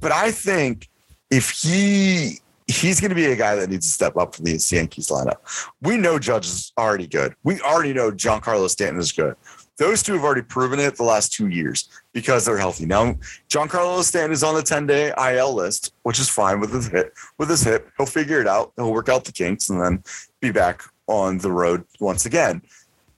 [0.00, 0.88] but I think
[1.30, 4.52] if he he's going to be a guy that needs to step up for the
[4.70, 5.36] Yankees lineup.
[5.82, 7.34] We know Judge is already good.
[7.42, 9.36] We already know Giancarlo Stanton is good.
[9.76, 12.86] Those two have already proven it the last two years because they're healthy.
[12.86, 13.14] Now,
[13.48, 17.16] Giancarlo Stanton is on the 10 day IL list, which is fine with his hip.
[17.38, 18.72] With his hip, he'll figure it out.
[18.76, 20.02] He'll work out the kinks and then
[20.40, 22.62] be back on the road once again.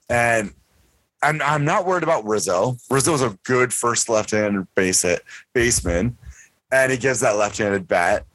[0.09, 0.53] And
[1.21, 2.77] I'm, I'm not worried about Rizzo.
[2.89, 5.23] Rizzo is a good first left-handed base hit
[5.53, 6.17] baseman.
[6.71, 8.25] and he gives that left-handed bat.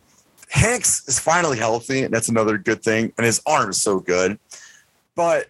[0.53, 3.13] Hanks is finally healthy, and that's another good thing.
[3.17, 4.39] And his arm is so good.
[5.15, 5.49] But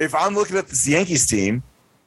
[0.00, 1.62] if I'm looking at this Yankees team,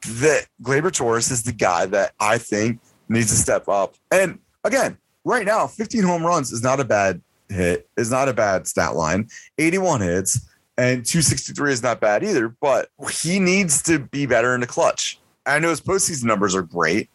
[0.07, 3.95] that Gleyber Torres is the guy that I think needs to step up.
[4.11, 8.33] And again, right now, 15 home runs is not a bad hit, is not a
[8.33, 9.29] bad stat line.
[9.59, 10.41] 81 hits
[10.77, 15.19] and 263 is not bad either, but he needs to be better in the clutch.
[15.45, 17.09] I know his postseason numbers are great,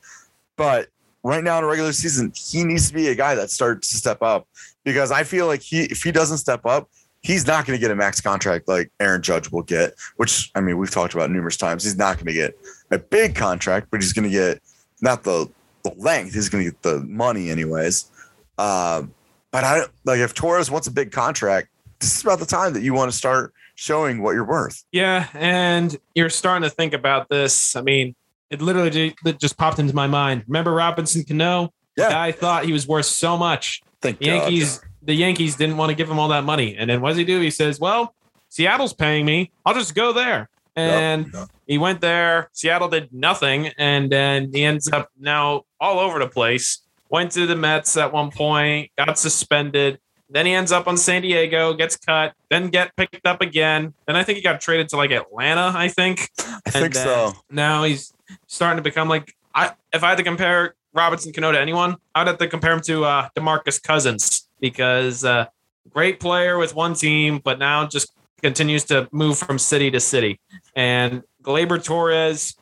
[0.57, 0.89] but
[1.23, 3.97] right now in a regular season, he needs to be a guy that starts to
[3.97, 4.49] step up
[4.85, 6.89] because I feel like he if he doesn't step up,
[7.21, 10.61] he's not going to get a max contract like Aaron Judge will get, which I
[10.61, 11.85] mean we've talked about numerous times.
[11.85, 12.59] He's not going to get
[12.91, 14.61] a big contract, but he's going to get
[15.01, 15.49] not the
[15.83, 16.35] the length.
[16.35, 18.11] He's going to get the money anyways.
[18.59, 19.13] Um,
[19.51, 21.69] but I like if Torres wants a big contract,
[22.01, 24.85] this is about the time that you want to start showing what you're worth.
[24.93, 27.75] Yeah, and you're starting to think about this.
[27.77, 28.15] I mean,
[28.51, 30.45] it literally just popped into my mind.
[30.47, 31.73] Remember Robinson Cano?
[31.97, 32.21] Yeah.
[32.21, 33.83] I thought he was worth so much.
[34.03, 34.33] Thank The God.
[34.35, 36.77] Yankees, the Yankees didn't want to give him all that money.
[36.77, 37.41] And then what does he do?
[37.41, 38.15] He says, Well,
[38.49, 39.51] Seattle's paying me.
[39.65, 40.49] I'll just go there.
[40.77, 41.49] And Yep.
[41.67, 42.49] he went there.
[42.53, 43.69] Seattle did nothing.
[43.79, 46.79] And then he ends up now all over the place.
[47.09, 49.99] Went to the Mets at one point, got suspended.
[50.31, 53.93] Then he ends up on San Diego, gets cut, then get picked up again.
[54.07, 56.31] Then I think he got traded to like Atlanta, I think.
[56.65, 57.33] I think And, uh, so.
[57.51, 58.15] Now he's
[58.47, 62.27] starting to become like I if I had to compare Robinson Cano to anyone, I'd
[62.27, 65.47] have to compare him to uh DeMarcus Cousins because uh
[65.91, 68.13] great player with one team, but now just
[68.43, 70.41] continues to move from city to city.
[70.75, 72.57] And Gleyber Torres,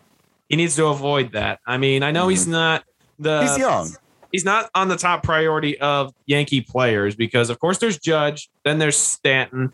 [0.49, 1.61] he needs to avoid that.
[1.66, 2.85] I mean, I know he's not
[3.18, 3.47] the Mm-hmm.
[3.49, 3.91] He's young.
[4.33, 8.78] he's not on the top priority of Yankee players because of course there's Judge, then
[8.78, 9.72] there's Stanton,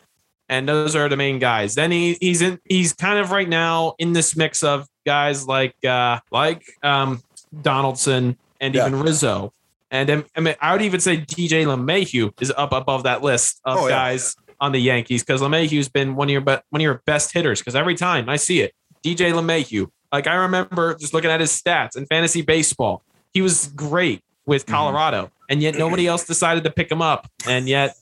[0.48, 1.74] and those are the main guys.
[1.74, 5.76] Then he he's in he's kind of right now in this mix of guys like
[5.84, 7.22] uh like um
[7.62, 8.86] Donaldson and Yeah.
[8.86, 9.52] even Rizzo.
[9.90, 13.78] And I mean, I would even say DJ LeMahieu is up above that list of
[13.78, 13.94] Oh, yeah.
[13.94, 17.32] guys on the Yankees because LeMahieu's been one of your be- one of your best
[17.32, 17.60] hitters.
[17.60, 21.52] Because every time I see it, DJ LeMahieu, like I remember just looking at his
[21.52, 23.02] stats in fantasy baseball,
[23.32, 24.70] he was great with Mhm.
[24.72, 27.28] Colorado, and yet nobody else decided to pick him up.
[27.46, 27.96] And yet,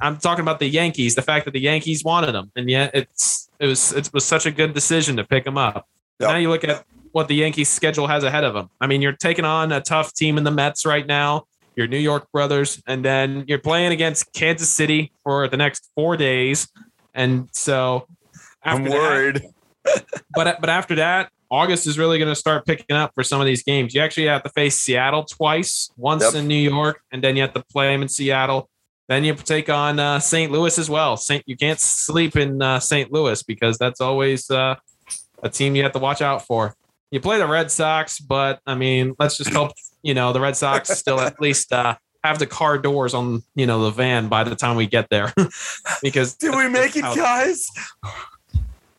[0.00, 3.48] I'm talking about the Yankees, the fact that the Yankees wanted him, and yet it's
[3.60, 5.86] it was it was such a good decision to pick him up.
[6.20, 6.30] Yep.
[6.30, 8.70] Now you look at what the Yankees schedule has ahead of them.
[8.80, 11.44] I mean, you're taking on a tough team in the Mets right now.
[11.76, 16.18] Your New York brothers, and then you're playing against Kansas City for the next four
[16.18, 16.68] days.
[17.14, 18.06] And so,
[18.62, 19.42] I'm after that- worried.
[20.34, 23.46] but but after that, August is really going to start picking up for some of
[23.46, 23.94] these games.
[23.94, 26.34] You actually have to face Seattle twice, once Yep.
[26.34, 28.68] in New York, and then you have to play them in Seattle.
[29.08, 30.52] Then you take on uh, St.
[30.52, 31.16] Louis as well.
[31.16, 33.10] Saint, you can't sleep in uh, St.
[33.12, 34.76] Louis because that's always uh,
[35.42, 36.74] a team you have to watch out for.
[37.12, 40.56] You play the Red Sox, but I mean, let's just hope you know the Red
[40.56, 44.44] Sox still at least uh, have the car doors on you know the van by
[44.44, 45.32] the time we get there.
[46.02, 47.68] because Did we make it, guys?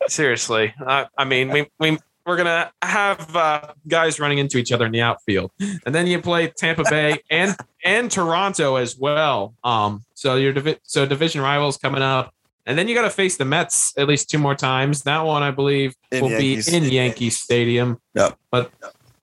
[0.07, 4.86] Seriously, I, I mean, we we we're gonna have uh, guys running into each other
[4.86, 9.55] in the outfield, and then you play Tampa Bay and and Toronto as well.
[9.64, 12.32] Um, so your divi- so division rivals coming up,
[12.66, 15.03] and then you got to face the Mets at least two more times.
[15.03, 17.99] That one, I believe, In will Yankees- be in in Yankee Stadium.
[18.16, 18.38] Yep.
[18.51, 18.72] But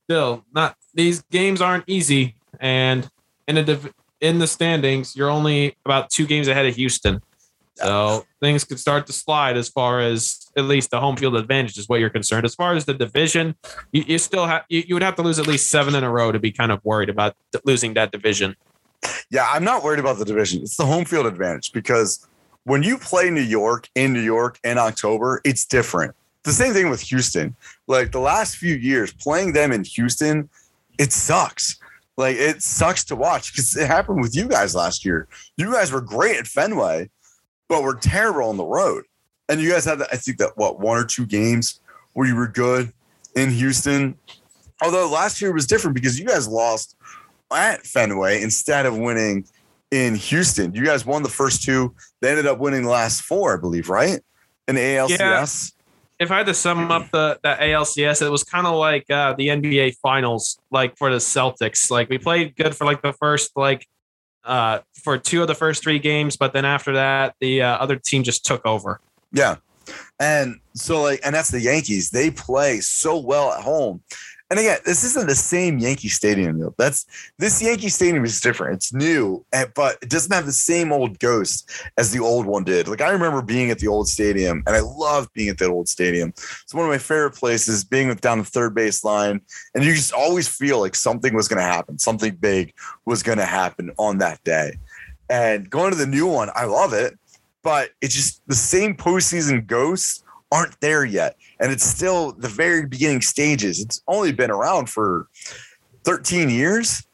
[0.05, 3.09] still, not these games aren't easy, and
[3.49, 7.21] in a div- in the standings, you're only about two games ahead of Houston.
[7.77, 11.79] So things could start to slide as far as at least the home field advantage
[11.79, 12.45] is what you're concerned.
[12.45, 13.55] As far as the division,
[13.91, 16.11] you, you still have you, you would have to lose at least seven in a
[16.11, 17.35] row to be kind of worried about
[17.65, 18.55] losing that division.
[19.31, 20.61] Yeah, I'm not worried about the division.
[20.61, 22.27] It's the home field advantage because
[22.65, 26.15] when you play New York in New York in October, it's different.
[26.45, 27.55] The same thing with Houston.
[27.87, 30.49] Like the last few years, playing them in Houston,
[30.99, 31.79] it sucks.
[32.17, 35.27] Like it sucks to watch because it happened with you guys last year.
[35.57, 37.11] You guys were great at Fenway,
[37.69, 39.05] but were terrible on the road.
[39.49, 41.81] And you guys had, I think that what one or two games
[42.13, 42.93] where you were good
[43.35, 44.17] in Houston.
[44.83, 46.97] Although last year was different because you guys lost
[47.53, 49.45] at Fenway instead of winning
[49.91, 50.75] in Houston.
[50.75, 51.95] You guys won the first two.
[52.21, 54.21] They ended up winning the last four, I believe, right?
[54.69, 55.73] In ALCS.
[56.19, 59.33] If I had to sum up the the ALCS, it was kind of like uh,
[59.35, 61.91] the NBA Finals, like for the Celtics.
[61.91, 63.87] Like we played good for like the first like
[64.45, 67.97] uh, for two of the first three games, but then after that, the uh, other
[67.97, 69.01] team just took over.
[69.33, 69.57] Yeah.
[70.21, 72.11] And so like and that's the Yankees.
[72.11, 74.03] They play so well at home.
[74.51, 76.75] And again, this isn't the same Yankee Stadium though.
[76.77, 77.07] That's
[77.39, 78.75] this Yankee Stadium is different.
[78.75, 79.47] It's new,
[79.77, 82.89] but it doesn't have the same old ghost as the old one did.
[82.89, 85.89] Like I remember being at the old stadium, and I loved being at that old
[85.89, 86.31] stadium.
[86.31, 87.85] It's one of my favorite places.
[87.85, 89.41] Being with down the third base line,
[89.75, 91.99] and you just always feel like something was going to happen.
[91.99, 92.75] Something big
[93.05, 94.79] was going to happen on that day.
[95.29, 97.17] And going to the new one, I love it,
[97.63, 101.37] but it's just the same postseason ghosts aren't there yet.
[101.61, 103.81] And it's still the very beginning stages.
[103.81, 105.29] It's only been around for
[106.05, 107.07] 13 years,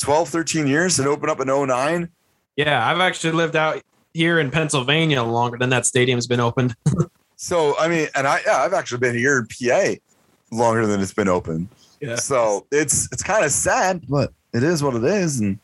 [0.00, 2.08] 12, 13 years, and opened up in 09.
[2.56, 3.82] Yeah, I've actually lived out
[4.12, 6.74] here in Pennsylvania longer than that stadium's been opened.
[7.36, 10.00] So, I mean, and I, yeah, I've actually been here in PA
[10.50, 11.68] longer than it's been open.
[12.00, 12.16] Yeah.
[12.16, 15.40] So it's it's kind of sad, but it is what it is.
[15.40, 15.58] And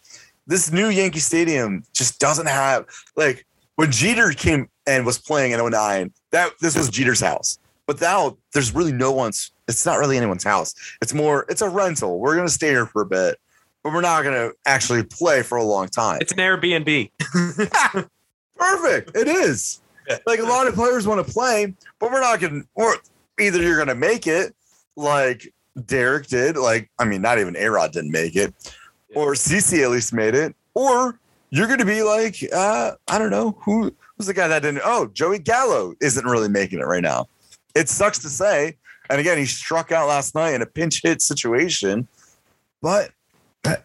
[0.46, 5.70] this new Yankee Stadium just doesn't have like when Jeter came and was playing in
[5.70, 7.58] 09, that this was Jeter's house.
[7.90, 10.76] But now there's really no one's it's not really anyone's house.
[11.02, 12.20] It's more it's a rental.
[12.20, 13.36] We're gonna stay here for a bit,
[13.82, 16.18] but we're not gonna actually play for a long time.
[16.20, 17.10] It's an Airbnb.
[18.56, 19.16] Perfect.
[19.16, 19.80] It is.
[20.24, 22.94] Like a lot of players want to play, but we're not gonna or
[23.40, 24.54] either you're gonna make it
[24.94, 25.52] like
[25.84, 28.54] Derek did, like I mean, not even A Rod didn't make it,
[29.16, 31.18] or CC at least made it, or
[31.50, 35.06] you're gonna be like, uh, I don't know, who who's the guy that didn't oh,
[35.06, 37.26] Joey Gallo isn't really making it right now.
[37.74, 38.76] It sucks to say.
[39.08, 42.06] And again, he struck out last night in a pinch hit situation,
[42.80, 43.10] but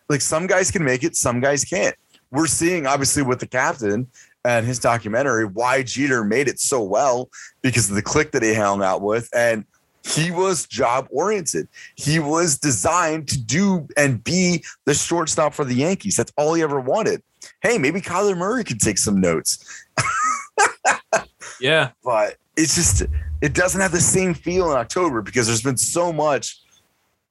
[0.07, 1.95] like some guys can make it, some guys can't.
[2.31, 4.07] We're seeing obviously with the captain
[4.43, 7.29] and his documentary why Jeter made it so well
[7.61, 9.65] because of the click that he hung out with and
[10.05, 11.67] he was job oriented.
[11.95, 16.15] He was designed to do and be the shortstop for the Yankees.
[16.15, 17.23] That's all he ever wanted.
[17.61, 19.85] Hey, maybe Kyler Murray could take some notes,
[21.59, 21.91] yeah.
[22.03, 23.03] but it's just
[23.41, 26.61] it doesn't have the same feel in October because there's been so much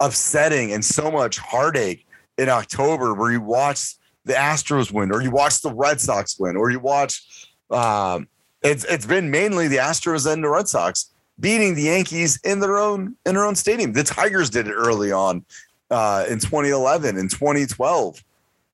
[0.00, 2.06] upsetting and so much heartache
[2.38, 3.94] in October where you watch
[4.24, 8.28] the Astros win or you watch the Red Sox win or you watch um
[8.62, 12.78] it's it's been mainly the Astros and the Red Sox beating the Yankees in their
[12.78, 13.92] own in their own stadium.
[13.92, 15.44] The Tigers did it early on
[15.90, 18.24] uh in 2011 and 2012.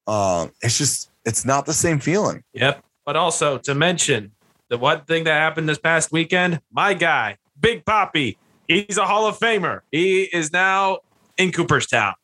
[0.07, 2.43] Um it's just it's not the same feeling.
[2.55, 2.83] Yep.
[3.05, 4.33] But also to mention
[4.71, 9.27] the one thing that happened this past weekend, my guy, Big Poppy, he's a Hall
[9.27, 9.81] of Famer.
[9.91, 11.01] He is now
[11.37, 12.15] in Cooperstown.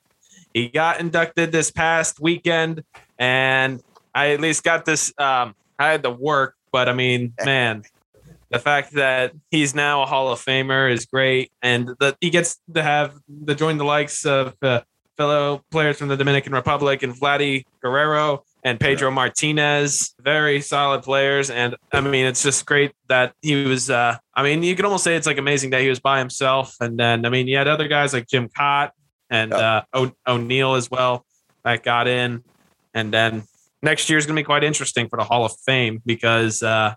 [0.55, 2.83] He got inducted this past weekend,
[3.19, 3.83] and
[4.15, 5.13] I at least got this.
[5.19, 7.83] Um, I had to work, but I mean, man,
[8.51, 12.59] the fact that he's now a Hall of Famer is great, and that he gets
[12.75, 14.81] to have the join the likes of uh,
[15.17, 21.51] fellow players from the Dominican Republic and Vladdy Guerrero and Pedro Martinez, very solid players.
[21.51, 23.89] And I mean, it's just great that he was.
[23.89, 26.75] Uh, I mean, you could almost say it's like amazing that he was by himself.
[26.81, 28.91] And then, I mean, you had other guys like Jim Kaat
[29.31, 31.25] and uh, o- O'Neil as well
[31.63, 32.43] that got in.
[32.93, 33.45] And then
[33.85, 36.97] next year is going to be quite interesting for the Hall of Fame because, uh,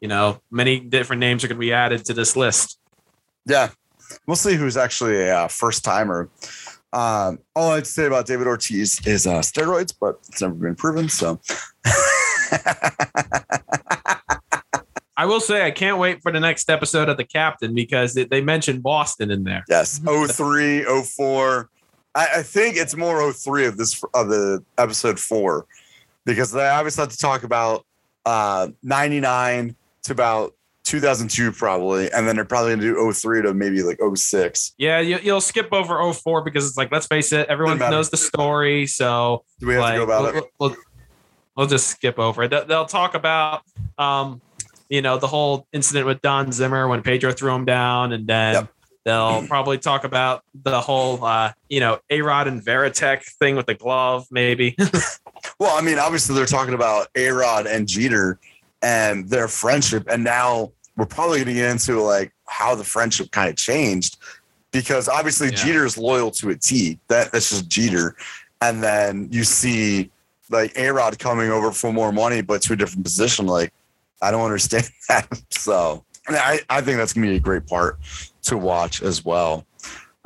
[0.00, 2.78] you know, many different names are going to be added to this list.
[3.46, 3.70] Yeah.
[4.28, 6.28] We'll see who's actually a uh, first timer.
[6.92, 11.08] Um, all I'd say about David Ortiz is uh, steroids, but it's never been proven.
[11.08, 11.40] So,
[15.16, 18.24] I will say I can't wait for the next episode of the Captain because they,
[18.24, 19.64] they mentioned Boston in there.
[19.68, 21.70] yes, 03, 04.
[22.14, 25.66] I, I think it's more 03 of this of the episode four
[26.24, 27.86] because they obviously have to talk about
[28.26, 30.54] uh, 99 to about
[30.90, 34.74] 2002 probably, and then they're probably gonna do 03 to maybe like 06.
[34.76, 38.16] Yeah, you, you'll skip over 04 because it's like, let's face it, everyone knows the
[38.16, 38.86] story.
[38.86, 40.50] So Do we have like, to go about we'll, it?
[40.58, 40.76] We'll,
[41.56, 42.50] we'll- just skip over it.
[42.50, 43.62] They'll, talk about,
[43.98, 44.40] um,
[44.88, 48.54] you know, the whole incident with Don Zimmer when Pedro threw him down, and then
[48.54, 48.68] Yep.
[49.04, 53.66] they'll probably talk about the whole, uh, you know, A Rod and Varitek thing with
[53.66, 54.76] the glove, maybe.
[55.58, 58.38] Well, I mean, obviously they're talking about A Rod and Jeter
[58.82, 63.30] and their friendship, and now we're probably going to get into like how the friendship
[63.30, 64.18] kind of changed
[64.70, 65.54] because obviously Yeah.
[65.54, 66.98] Jeter is loyal to a T.
[67.08, 68.16] That that's just Jeter,
[68.60, 70.10] and then you see
[70.50, 73.46] like A Rod coming over for more money, but to a different position.
[73.46, 73.72] Like,
[74.20, 75.26] I don't understand that.
[75.48, 77.98] So I, I, think that's going to be a great part
[78.42, 79.64] to watch as well.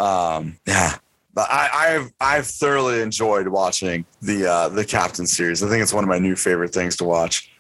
[0.01, 0.97] Um, yeah.
[1.35, 5.63] But I, I've I've thoroughly enjoyed watching the uh, the Captain series.
[5.63, 7.54] I think it's one of my new favorite things to watch.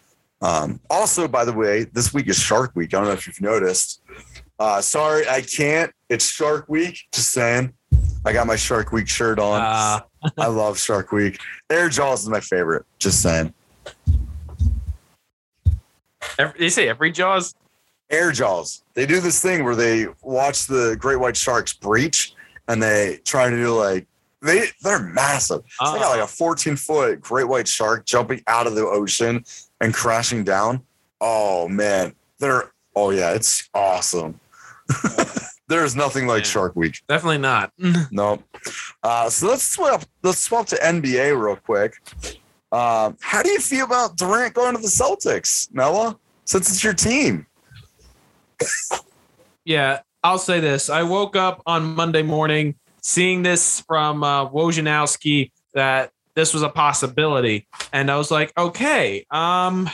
[0.44, 2.92] Um, also, by the way, this week is Shark Week.
[2.92, 4.02] I don't know if you've noticed.
[4.58, 5.90] Uh, sorry, I can't.
[6.10, 6.98] It's Shark Week.
[7.12, 7.72] Just saying.
[8.26, 9.62] I got my Shark Week shirt on.
[9.62, 10.00] Uh,
[10.38, 11.40] I love Shark Week.
[11.70, 12.84] Air Jaws is my favorite.
[12.98, 13.54] Just saying.
[16.38, 17.54] every, you say every Jaws?
[18.10, 18.84] Air Jaws.
[18.92, 22.34] They do this thing where they watch the great white sharks breach
[22.68, 24.06] and they try to do like
[24.42, 25.62] they they're massive.
[25.70, 29.42] So they got like a 14 foot great white shark jumping out of the ocean
[29.84, 30.82] and crashing down.
[31.20, 34.40] Oh man, they're oh yeah, it's awesome.
[35.68, 36.44] There's nothing like.
[36.44, 37.00] Shark Week.
[37.08, 37.72] Definitely not.
[38.10, 38.42] Nope.
[39.02, 40.04] Uh, so let's swap.
[40.22, 41.96] Let's swap to NBA real quick.
[42.72, 46.18] Um, how do you feel about Durant going to the Celtics, Noah?
[46.44, 47.46] Since it's your team.
[49.66, 50.90] Yeah, I'll say this.
[50.90, 56.68] I woke up on Monday morning seeing this from uh, Wojnarowski that this was a
[56.68, 59.26] possibility, and I was like, okay.
[59.30, 59.88] Um,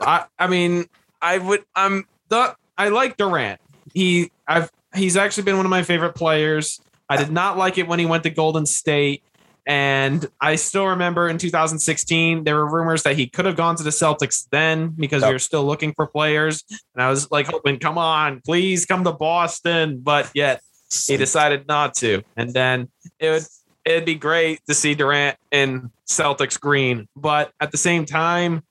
[0.00, 0.86] I I mean,
[1.20, 1.64] I would.
[1.74, 3.60] I'm the I like Durant.
[3.92, 6.80] He I've he's actually been one of my favorite players.
[7.08, 9.22] I did not like it when he went to Golden State.
[9.64, 13.82] And I still remember in 2016, there were rumors that he could have gone to
[13.84, 16.64] the Celtics then because we were still looking for players.
[16.94, 20.00] And I was like, hoping, come on, please come to Boston.
[20.00, 20.62] But yet
[21.06, 22.22] he decided not to.
[22.36, 22.88] And then
[23.20, 23.44] it would
[23.84, 27.08] it'd be great to see Durant in Celtics green.
[27.16, 28.62] But at the same time,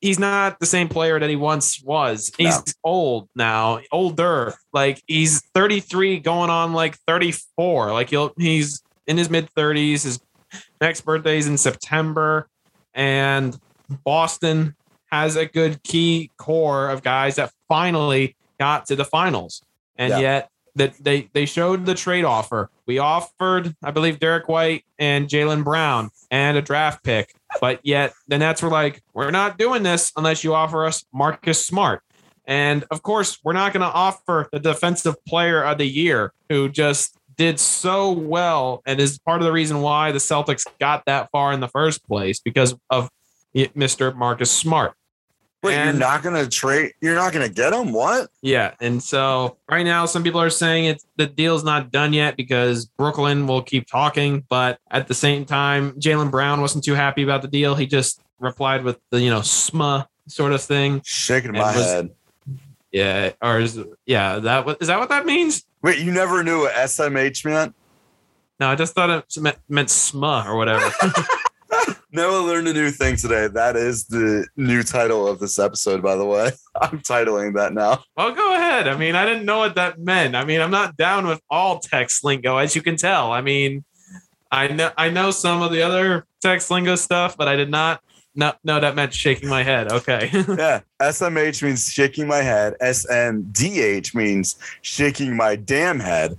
[0.00, 2.30] he's not the same player that he once was.
[2.38, 2.62] He's No.
[2.84, 4.54] old now, older.
[4.72, 7.92] Like he's 33 going on like 34.
[7.92, 10.04] Like he'll he's in his mid 30s.
[10.04, 10.20] His
[10.80, 12.48] next birthday's in September.
[12.94, 13.58] And
[14.04, 14.74] Boston
[15.10, 19.62] has a good key core of guys that finally got to the finals.
[19.96, 20.18] And Yeah.
[20.18, 22.70] yet that they they showed the trade offer.
[22.86, 28.14] We offered, I believe, Derrick White and Jaylen Brown and a draft pick, but yet
[28.28, 32.02] the Nets were like, "We're not doing this unless you offer us Marcus Smart."
[32.46, 36.68] And of course, we're not going to offer the defensive player of the year who
[36.68, 41.28] just did so well and is part of the reason why the Celtics got that
[41.32, 43.10] far in the first place because of
[43.54, 44.14] Mr.
[44.14, 44.94] Marcus Smart.
[45.62, 46.92] Wait, you're not gonna trade?
[47.00, 47.92] You're not gonna get him?
[47.92, 48.30] What?
[48.42, 52.36] Yeah, and so right now, some people are saying it's the deal's not done yet
[52.36, 57.22] because Brooklyn will keep talking, but at the same time, Jaylen Brown wasn't too happy
[57.22, 57.74] about the deal.
[57.74, 61.00] He just replied with the you know sma sort of thing.
[61.04, 62.10] Shaking my was- head.
[62.92, 65.66] Yeah, or is yeah that what is that what that means?
[65.82, 67.74] Wait, you never knew what SMH meant?
[68.58, 70.90] No, I just thought it meant, meant sma or whatever.
[72.16, 73.46] Noah learned a new thing today.
[73.46, 76.50] That is the new title of this episode, by the way.
[76.80, 78.02] I'm titling that now.
[78.16, 78.88] well, go ahead.
[78.88, 80.34] I mean, I didn't know what that meant.
[80.34, 83.32] I mean, I'm not down with all text lingo, as you can tell.
[83.32, 83.84] I mean,
[84.50, 88.00] I know I know some of the other text lingo stuff, but I did not
[88.34, 89.92] no no that meant shaking my head.
[89.92, 90.30] Okay.
[90.56, 90.80] Yeah.
[91.02, 92.76] SMH means shaking my head.
[92.80, 96.38] SMDH means shaking my damn head.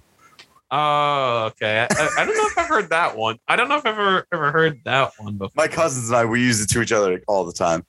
[0.72, 1.88] Oh, okay.
[1.90, 3.40] I, I, don't know if I've heard that one.
[3.48, 5.54] I don't know if I've ever ever heard that one before.
[5.56, 7.86] My cousins and I, we use it to each other all the time.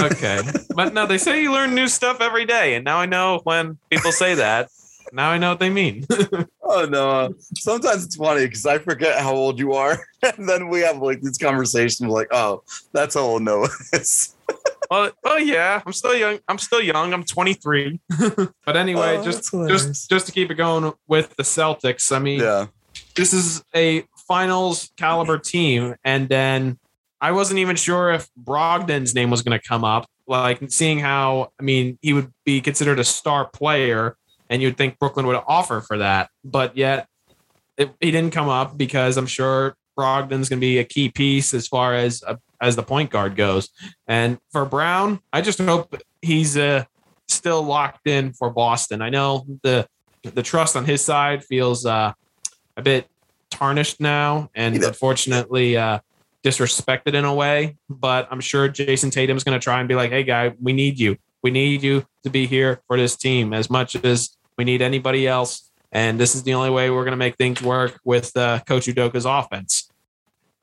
[0.00, 0.42] Okay.
[0.74, 3.78] but no, they say you learn new stuff every day, and now I know when
[3.90, 4.68] people say that.
[5.12, 6.06] Now I know what they mean.
[6.68, 7.32] Oh no!
[7.54, 10.04] Sometimes it's funny because I forget how old you are,
[10.36, 14.35] and then we have like these conversations like, "Oh, that's how old Noah is."
[14.90, 16.38] Well, well, yeah, I'm still young.
[16.48, 17.12] I'm still young.
[17.12, 18.00] I'm 23.
[18.64, 22.14] but anyway, Oh, just just just to keep it going with the Celtics.
[22.14, 22.66] I mean, Yeah,
[23.14, 25.94] this is a finals caliber team.
[26.04, 26.78] And then
[27.20, 30.06] I wasn't even sure if Brogdon's name was going to come up.
[30.26, 34.16] Like seeing how, I mean, he would be considered a star player,
[34.50, 36.30] and you'd think Brooklyn would offer for that.
[36.44, 37.06] But yet
[37.76, 41.54] it, he didn't come up because I'm sure Brogdon's going to be a key piece
[41.54, 43.68] as far as uh, as the point guard goes.
[44.06, 46.84] And for Brown, I just hope he's uh,
[47.28, 49.02] still locked in for Boston.
[49.02, 49.86] I know the
[50.22, 52.12] the trust on his side feels uh,
[52.76, 53.06] a bit
[53.50, 54.88] tarnished now, and Yeah.
[54.88, 56.00] unfortunately uh,
[56.44, 57.76] disrespected in a way.
[57.88, 60.98] But I'm sure Jayson Tatum's going to try and be like, "Hey, guy, we need
[60.98, 61.16] you.
[61.42, 65.26] We need you to be here for this team as much as we need anybody
[65.28, 68.60] else." And this is the only way we're going to make things work with uh,
[68.66, 69.85] Coach Udoka's offense.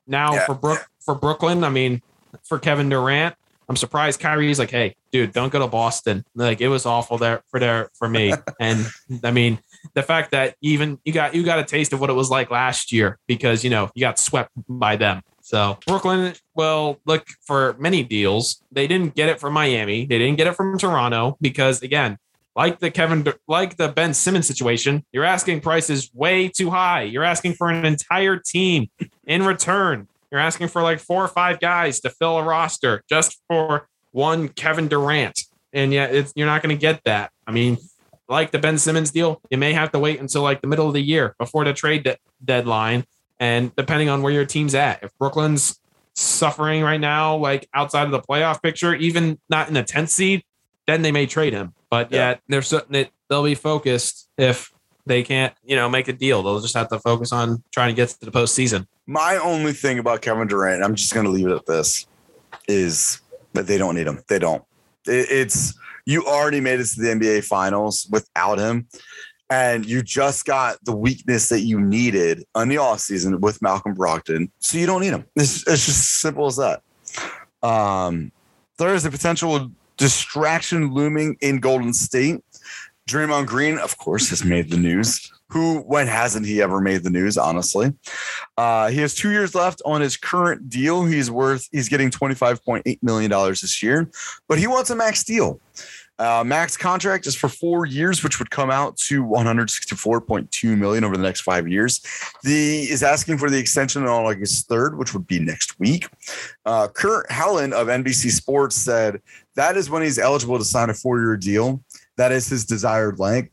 [0.06, 0.46] Now Yeah.
[0.46, 2.00] for Brook for Brooklyn, I mean,
[2.44, 3.34] for Kevin Durant,
[3.68, 7.42] I'm surprised Kyrie's like, "Hey, dude, don't go to Boston." Like it was awful there
[7.50, 8.34] for there for me.
[8.60, 8.86] and
[9.22, 9.58] I mean,
[9.94, 12.50] the fact that even you got you got a taste of what it was like
[12.50, 15.22] last year because you know you got swept by them.
[15.40, 18.62] So Brooklyn will look for many deals.
[18.72, 20.06] They didn't get it from Miami.
[20.06, 22.16] They didn't get it from Toronto because again,
[22.56, 27.02] like the Kevin, like the Ben Simmons situation, you're asking prices way too high.
[27.02, 28.88] You're asking for an entire team
[29.26, 30.08] in return.
[30.30, 34.48] You're asking for like four or five guys to fill a roster just for one
[34.48, 35.42] Kevin Durant,
[35.72, 37.30] and yet you're not going to get that.
[37.46, 37.78] I mean,
[38.28, 40.94] like the Ben Simmons deal, you may have to wait until like the middle of
[40.94, 43.04] the year before the trade de- deadline,
[43.38, 45.78] and depending on where your team's at, if Brooklyn's
[46.14, 50.44] suffering right now, like outside of the playoff picture, even not in the tenth seed,
[50.86, 51.74] then they may trade him.
[51.94, 52.30] But Yeah.
[52.30, 54.72] yet they're certain that they'll be focused if
[55.06, 56.42] they can't, you know, make a deal.
[56.42, 58.88] They'll just have to focus on trying to get to the postseason.
[59.06, 62.06] My only thing about Kevin Durant, I'm just going to leave it at this,
[62.66, 63.20] is
[63.52, 64.20] that they don't need him.
[64.26, 64.64] They don't.
[65.06, 65.74] It, it's
[66.04, 68.88] you already made it to the NBA Finals without him,
[69.48, 74.50] and you just got the weakness that you needed on the offseason with Malcolm Brogdon.
[74.58, 75.26] So you don't need him.
[75.36, 76.82] It's, it's just simple as that.
[77.62, 78.32] Um,
[78.78, 82.42] there is a potential distraction looming in Golden State.
[83.08, 85.30] Draymond Green, of course, has made the news.
[85.50, 87.36] Who, when hasn't he ever made the news?
[87.36, 87.92] Honestly,
[88.56, 91.04] uh, he has two years left on his current deal.
[91.04, 94.10] He's worth he's getting twenty five point eight million dollars this year,
[94.48, 95.60] but he wants a max deal.
[96.18, 101.16] Uh, max contract is for four years, which would come out to 164.2 million over
[101.16, 102.00] the next five years.
[102.44, 106.08] The is asking for the extension on August 3rd, which would be next week.
[106.64, 109.20] Uh, Kurt Helin of NBC Sports said
[109.56, 111.82] that is when he's eligible to sign a four-year deal.
[112.16, 113.50] That is his desired length,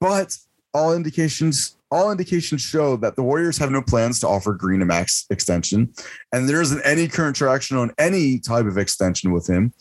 [0.00, 0.36] but
[0.74, 4.84] all indications all indications show that the Warriors have no plans to offer Green a
[4.84, 5.92] max extension,
[6.32, 9.72] and there isn't any current traction on any type of extension with him.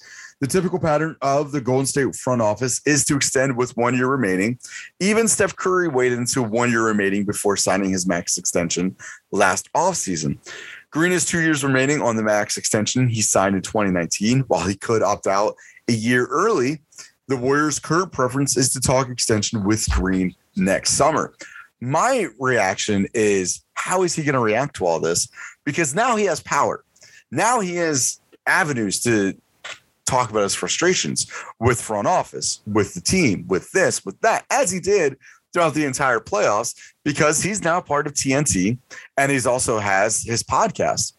[0.42, 4.08] The typical pattern of the Golden State front office is to extend with one year
[4.08, 4.60] remaining.
[5.00, 8.98] Even Steph Curry waited until one year remaining before signing his max extension
[9.32, 10.38] last offseason.
[10.96, 14.46] Green has two years remaining on the max extension he signed in 2019.
[14.48, 15.56] While he could opt out
[15.90, 16.80] a year early,
[17.28, 21.34] the Warriors' current preference is to talk extension with Green next summer.
[21.82, 25.28] My reaction is how is he going to react to all this?
[25.66, 26.86] Because now he has power.
[27.30, 29.34] Now he has avenues to
[30.06, 31.30] talk about his frustrations
[31.60, 35.18] with front office, with the team, with this, with that, as he did
[35.56, 36.76] throughout the entire playoffs,
[37.06, 38.78] because he's now part of TNT
[39.18, 41.14] and he's also has his podcast.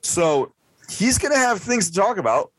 [0.00, 0.54] So
[0.88, 2.52] he's going to have things to talk about.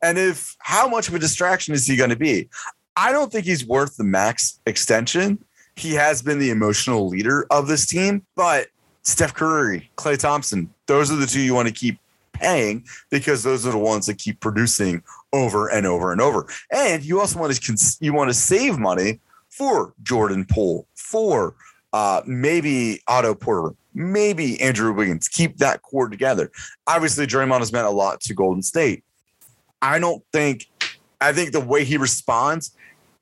[0.00, 2.48] And if how much of a distraction is he going to be?
[2.96, 5.44] I don't think he's worth the max extension.
[5.74, 8.68] He has been the emotional leader of this team, but
[9.02, 11.98] Steph Curry, Klay Thompson, those are the two you want to keep
[12.32, 15.02] paying because those are the ones that keep producing
[15.32, 16.46] over and over and over.
[16.70, 19.18] And you also want to you want to save money
[19.60, 21.54] for Jordan Poole, for
[21.92, 25.28] uh, maybe Otto Porter, maybe Andrew Wiggins.
[25.28, 26.50] Keep that core together.
[26.86, 29.04] Obviously, Draymond has meant a lot to Golden State.
[29.82, 30.70] I don't think.
[31.20, 32.74] I think the way he responds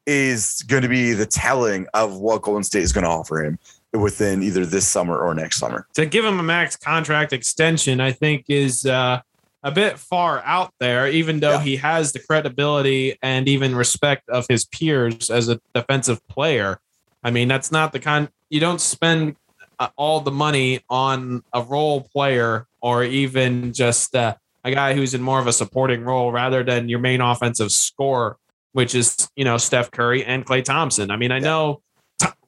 [0.07, 3.59] is going to be the telling of what Golden State is going to offer him
[3.93, 5.89] within either this summer or next summer.
[5.95, 9.23] To give him a max contract extension, I think is uh,
[9.63, 11.63] a bit far out there, even though Yeah.
[11.63, 16.79] he has the credibility and even respect of his peers as a defensive player.
[17.25, 19.37] I mean, that's not the kind you don't spend
[19.79, 24.35] uh, all the money on a role player or even just uh,
[24.65, 28.37] a guy who's in more of a supporting role rather than your main offensive scorer,
[28.73, 31.11] which is, you know, Steph Curry and Klay Thompson.
[31.11, 31.83] I mean, I know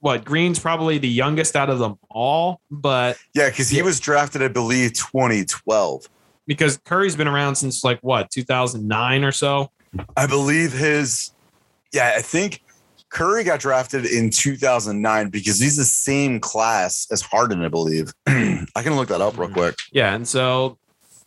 [0.01, 3.83] what Green's probably the youngest out of them all, but Yeah, because he Yeah.
[3.85, 6.09] was drafted, I believe, 2012.
[6.51, 9.71] Because Curry's been around since like what 2009 or so.
[10.17, 11.31] I believe his,
[11.93, 12.65] yeah, I think
[13.09, 18.13] Curry got drafted in 2009 because he's the same class as Harden, I believe.
[18.27, 19.77] I can look that up real quick.
[19.93, 20.77] Yeah, and so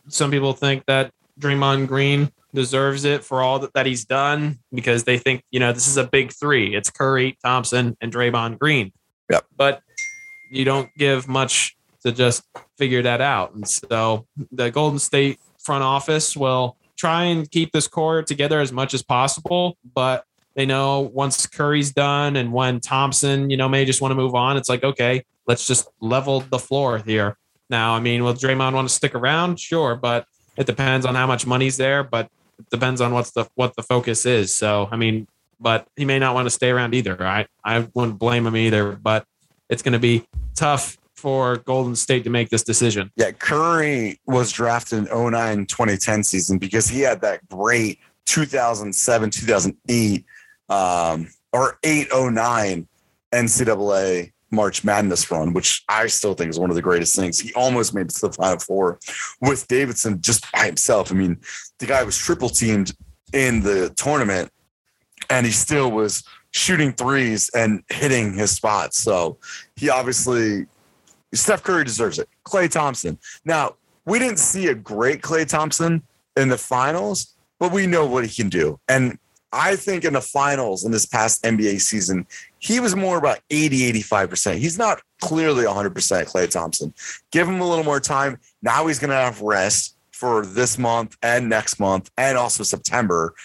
[0.09, 5.05] some people think that Draymond Green deserves it for all that, that he's done because
[5.05, 6.75] they think you know this is a big three.
[6.75, 8.91] It's Curry, Thompson, and Draymond Green.
[9.31, 9.45] Yep.
[9.55, 9.83] But
[10.51, 12.43] you don't give much to just
[12.77, 17.87] figure that out, and so the Golden State front office will try and keep this
[17.87, 20.25] core together as much as possible, but
[20.55, 24.35] they know once Curry's done and when Thompson, you know, may just want to move
[24.35, 27.37] on, it's like, okay, let's just level the floor here.
[27.69, 29.59] Now, I mean, will Draymond want to stick around?
[29.59, 30.27] Sure, but
[30.57, 32.29] it depends on how much money's there, but
[32.59, 34.55] it depends on what's the what the focus is.
[34.55, 35.27] So, I mean,
[35.59, 37.21] but he may not want to stay around either.
[37.25, 39.25] I I wouldn't blame him either, but
[39.69, 40.25] it's going to be
[40.55, 43.09] tough for Golden State to make this decision.
[43.15, 50.25] Yeah, Curry was drafted in 09 2010 season because he had that great 2007 2008
[50.67, 52.85] um, or 809
[53.31, 57.39] NCAA March Madness run, which I still think is one of the greatest things.
[57.39, 58.99] He almost made it to the Final Four
[59.39, 61.09] with Davidson just by himself.
[61.09, 61.39] I mean,
[61.79, 62.91] the guy was triple teamed
[63.31, 64.51] in the tournament
[65.29, 66.21] and he still was
[66.51, 68.97] shooting threes and hitting his spots.
[68.97, 69.37] So
[69.77, 70.67] he obviously,
[71.33, 72.29] Steph Curry deserves it.
[72.45, 73.17] Klay Thompson.
[73.45, 76.03] Now, we didn't see a great Klay Thompson
[76.35, 78.79] in the finals, but we know what he can do.
[78.87, 79.17] And
[79.53, 82.25] I think in the finals in this past NBA season,
[82.57, 84.57] he was more about 80, 85%.
[84.57, 86.93] He's not clearly 100% Klay Thompson.
[87.31, 88.39] Give him a little more time.
[88.61, 93.35] Now he's going to have rest for this month and next month and also September.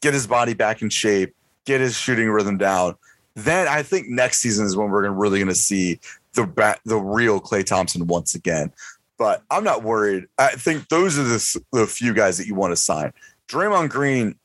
[0.00, 1.34] Get his body back in shape,
[1.66, 2.94] get his shooting rhythm down.
[3.34, 6.00] then I think next season is when we're really going to see
[6.46, 8.72] the the real Klay Thompson once again.
[9.18, 10.26] But I'm not worried.
[10.38, 13.12] I think those are the, the few guys that you want to sign.
[13.48, 14.36] Draymond Green,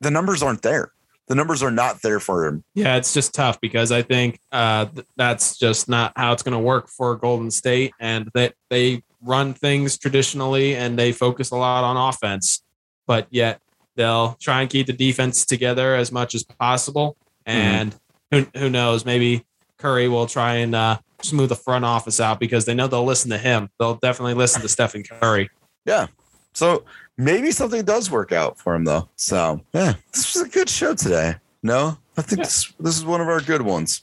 [0.00, 0.92] the numbers aren't there.
[1.28, 2.64] The numbers are not there for him.
[2.74, 6.52] Yeah, it's just tough because I think uh, th- that's just not how it's going
[6.52, 11.56] to work for Golden State, and that they run things traditionally and they focus a
[11.56, 12.62] lot on offense,
[13.06, 13.60] but yet
[13.96, 17.16] they'll try and keep the defense together as much as possible.
[17.46, 17.94] And
[18.30, 19.44] who who knows, maybe
[19.82, 23.30] Curry will try and uh, smooth the front office out because they know they'll listen
[23.30, 23.68] to him.
[23.78, 25.50] They'll definitely listen to Stephen Curry.
[25.84, 26.06] Yeah.
[26.54, 26.84] So
[27.18, 29.08] maybe something does work out for him though.
[29.16, 31.34] So yeah, this was a good show today.
[31.62, 32.44] No, I think Yeah.
[32.44, 34.02] this, this is one of our good ones.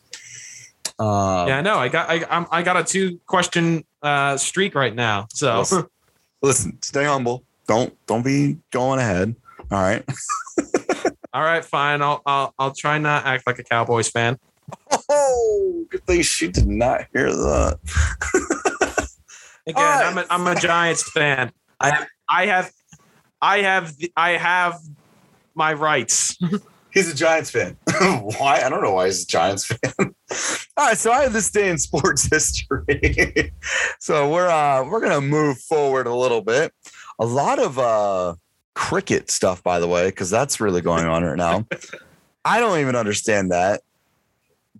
[0.99, 1.77] Uh, yeah, I know.
[1.77, 5.27] I got I I'm, I got a two question uh, streak right now.
[5.31, 5.85] So Listen.
[6.41, 7.43] Listen, stay humble.
[7.67, 9.35] Don't don't be going ahead.
[9.71, 10.03] All right.
[11.33, 12.01] all right, fine.
[12.01, 14.37] I'll I'll I'll try not act like a Cowboys fan.
[15.09, 17.79] Oh, good thing she did not hear that.
[19.67, 20.05] Again, right.
[20.05, 21.51] I'm a, I'm a Giants fan.
[21.79, 22.71] I have I have
[23.41, 24.79] I have the, I have
[25.53, 26.37] my rights.
[26.91, 27.77] He's a Giants fan.
[28.39, 28.61] why?
[28.63, 29.93] I don't know why he's a Giants fan.
[29.99, 33.53] All right, so I have this day in sports history.
[33.99, 36.73] so we're uh we're gonna move forward a little bit.
[37.19, 38.35] A lot of uh
[38.73, 41.67] cricket stuff, by the way, because that's really going on right now.
[42.43, 43.81] I don't even understand that.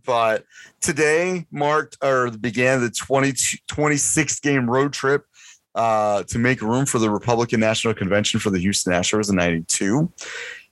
[0.10, 0.46] But
[0.82, 3.32] today marked or began the 20,
[3.68, 5.28] 26 game road trip
[5.76, 10.12] uh, to make room for the Republican National Convention for the Houston Astros in 92.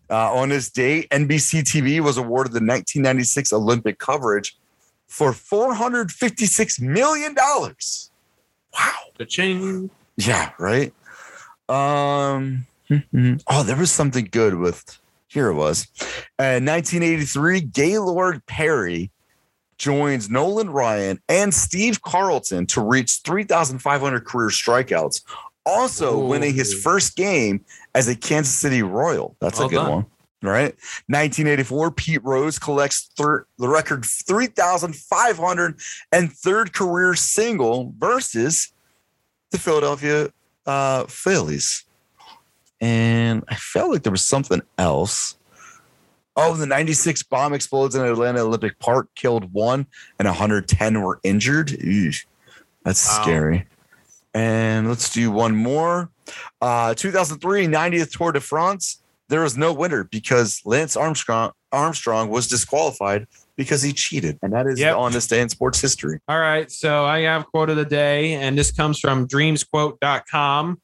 [0.10, 4.58] Uh, on this date, NBC TV was awarded the 1996 Olympic coverage
[5.06, 7.36] for $456 million.
[7.38, 8.92] Wow.
[9.20, 9.92] Cha-ching.
[10.16, 10.92] Yeah, right.
[11.70, 12.66] Um,
[13.48, 14.98] oh, there was something good with
[15.28, 15.86] here it was.
[16.40, 19.12] Uh, 1983, Gaylord Perry
[19.78, 25.24] joins Nolan Ryan and Steve Carlton to reach 3,500 career strikeouts,
[25.66, 26.28] also Ooh.
[26.28, 27.64] winning his first game
[27.96, 29.36] as a Kansas City Royal.
[29.40, 29.92] That's Well a good done.
[29.92, 30.06] one.
[30.44, 30.76] Right.
[31.08, 35.80] 1984, Pete Rose collects thir- the record 3,500
[36.12, 38.72] and third career single versus
[39.50, 40.30] the Philadelphia
[40.68, 41.86] uh, Phillies.
[42.80, 45.38] And I felt like there was something else.
[46.40, 49.88] Oh, the 96 bomb explodes in Atlanta Olympic Park, killed one,
[50.20, 51.70] and 110 were injured.
[51.70, 52.26] Eesh,
[52.84, 53.22] that's Wow.
[53.24, 53.66] scary.
[54.34, 56.10] And let's do one more.
[56.62, 59.02] Uh, 2003 90th Tour de France.
[59.30, 63.28] There was no winner because Lance Armstrong Armstrong was disqualified
[63.58, 64.40] because he cheated.
[64.42, 64.96] And that is Yep.
[64.96, 66.20] on this day in sports history.
[66.30, 70.80] All right, so I have quote of the day, and this comes from dreamsquote.com.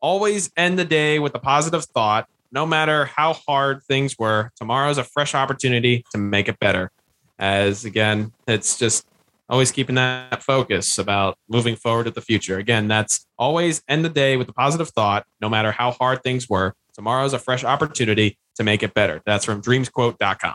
[0.00, 2.26] Always end the day with a positive thought.
[2.54, 6.92] No matter how hard things were, tomorrow's a fresh opportunity to make it better.
[7.36, 9.08] As again, it's just
[9.48, 12.58] always keeping that focus about moving forward to the future.
[12.58, 15.26] Again, that's always end the day with a positive thought.
[15.40, 19.20] No matter how hard things were, tomorrow's a fresh opportunity to make it better.
[19.26, 20.54] That's from dreamsquote.com.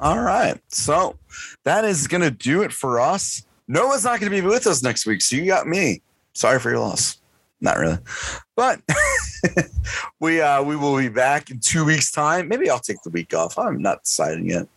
[0.00, 0.60] All right.
[0.68, 1.16] So
[1.64, 3.44] that is going to do it for us.
[3.66, 5.20] Noah's not going to be with us next week.
[5.20, 6.00] So you got me.
[6.32, 7.20] Sorry for your loss.
[7.64, 7.98] Not really.
[8.56, 8.82] But
[10.20, 12.46] we uh we will be back in two weeks' time.
[12.46, 13.58] Maybe I'll take the week off.
[13.58, 14.68] I'm not deciding yet.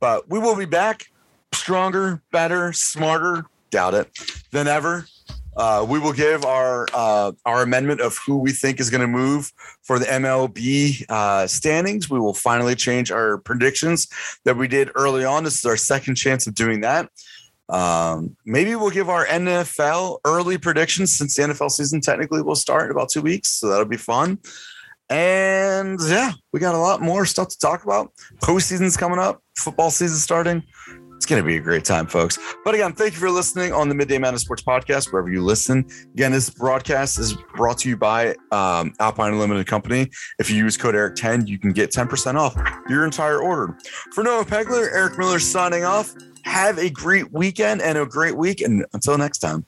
[0.00, 1.06] But we will be back
[1.54, 4.10] stronger, better, smarter, doubt it,
[4.50, 5.06] than ever.
[5.56, 9.06] Uh, we will give our uh, our amendment of who we think is going to
[9.06, 12.10] move for the MLB uh, standings.
[12.10, 14.08] We will finally change our predictions
[14.44, 15.44] that we did early on.
[15.44, 17.08] This is our second chance of doing that.
[17.68, 22.86] Um, maybe we'll give our NFL early predictions since the NFL season technically will start
[22.86, 23.50] in about two weeks.
[23.52, 24.38] So that'll be fun.
[25.08, 28.12] And yeah, we got a lot more stuff to talk about.
[28.42, 30.62] Postseason's coming up, football season starting.
[31.16, 32.38] It's going to be a great time, folks.
[32.62, 35.86] But again, thank you for listening on the Midday Madness Sports Podcast, wherever you listen.
[36.12, 40.10] Again, this broadcast is brought to you by um, Alpine Unlimited Company.
[40.38, 42.54] If you use code Eric10, you can get 10% off
[42.90, 43.78] your entire order.
[44.12, 46.14] For Noah Pegler, Eric Miller signing off.
[46.46, 48.60] Have a great weekend and a great week.
[48.60, 49.66] And until next time.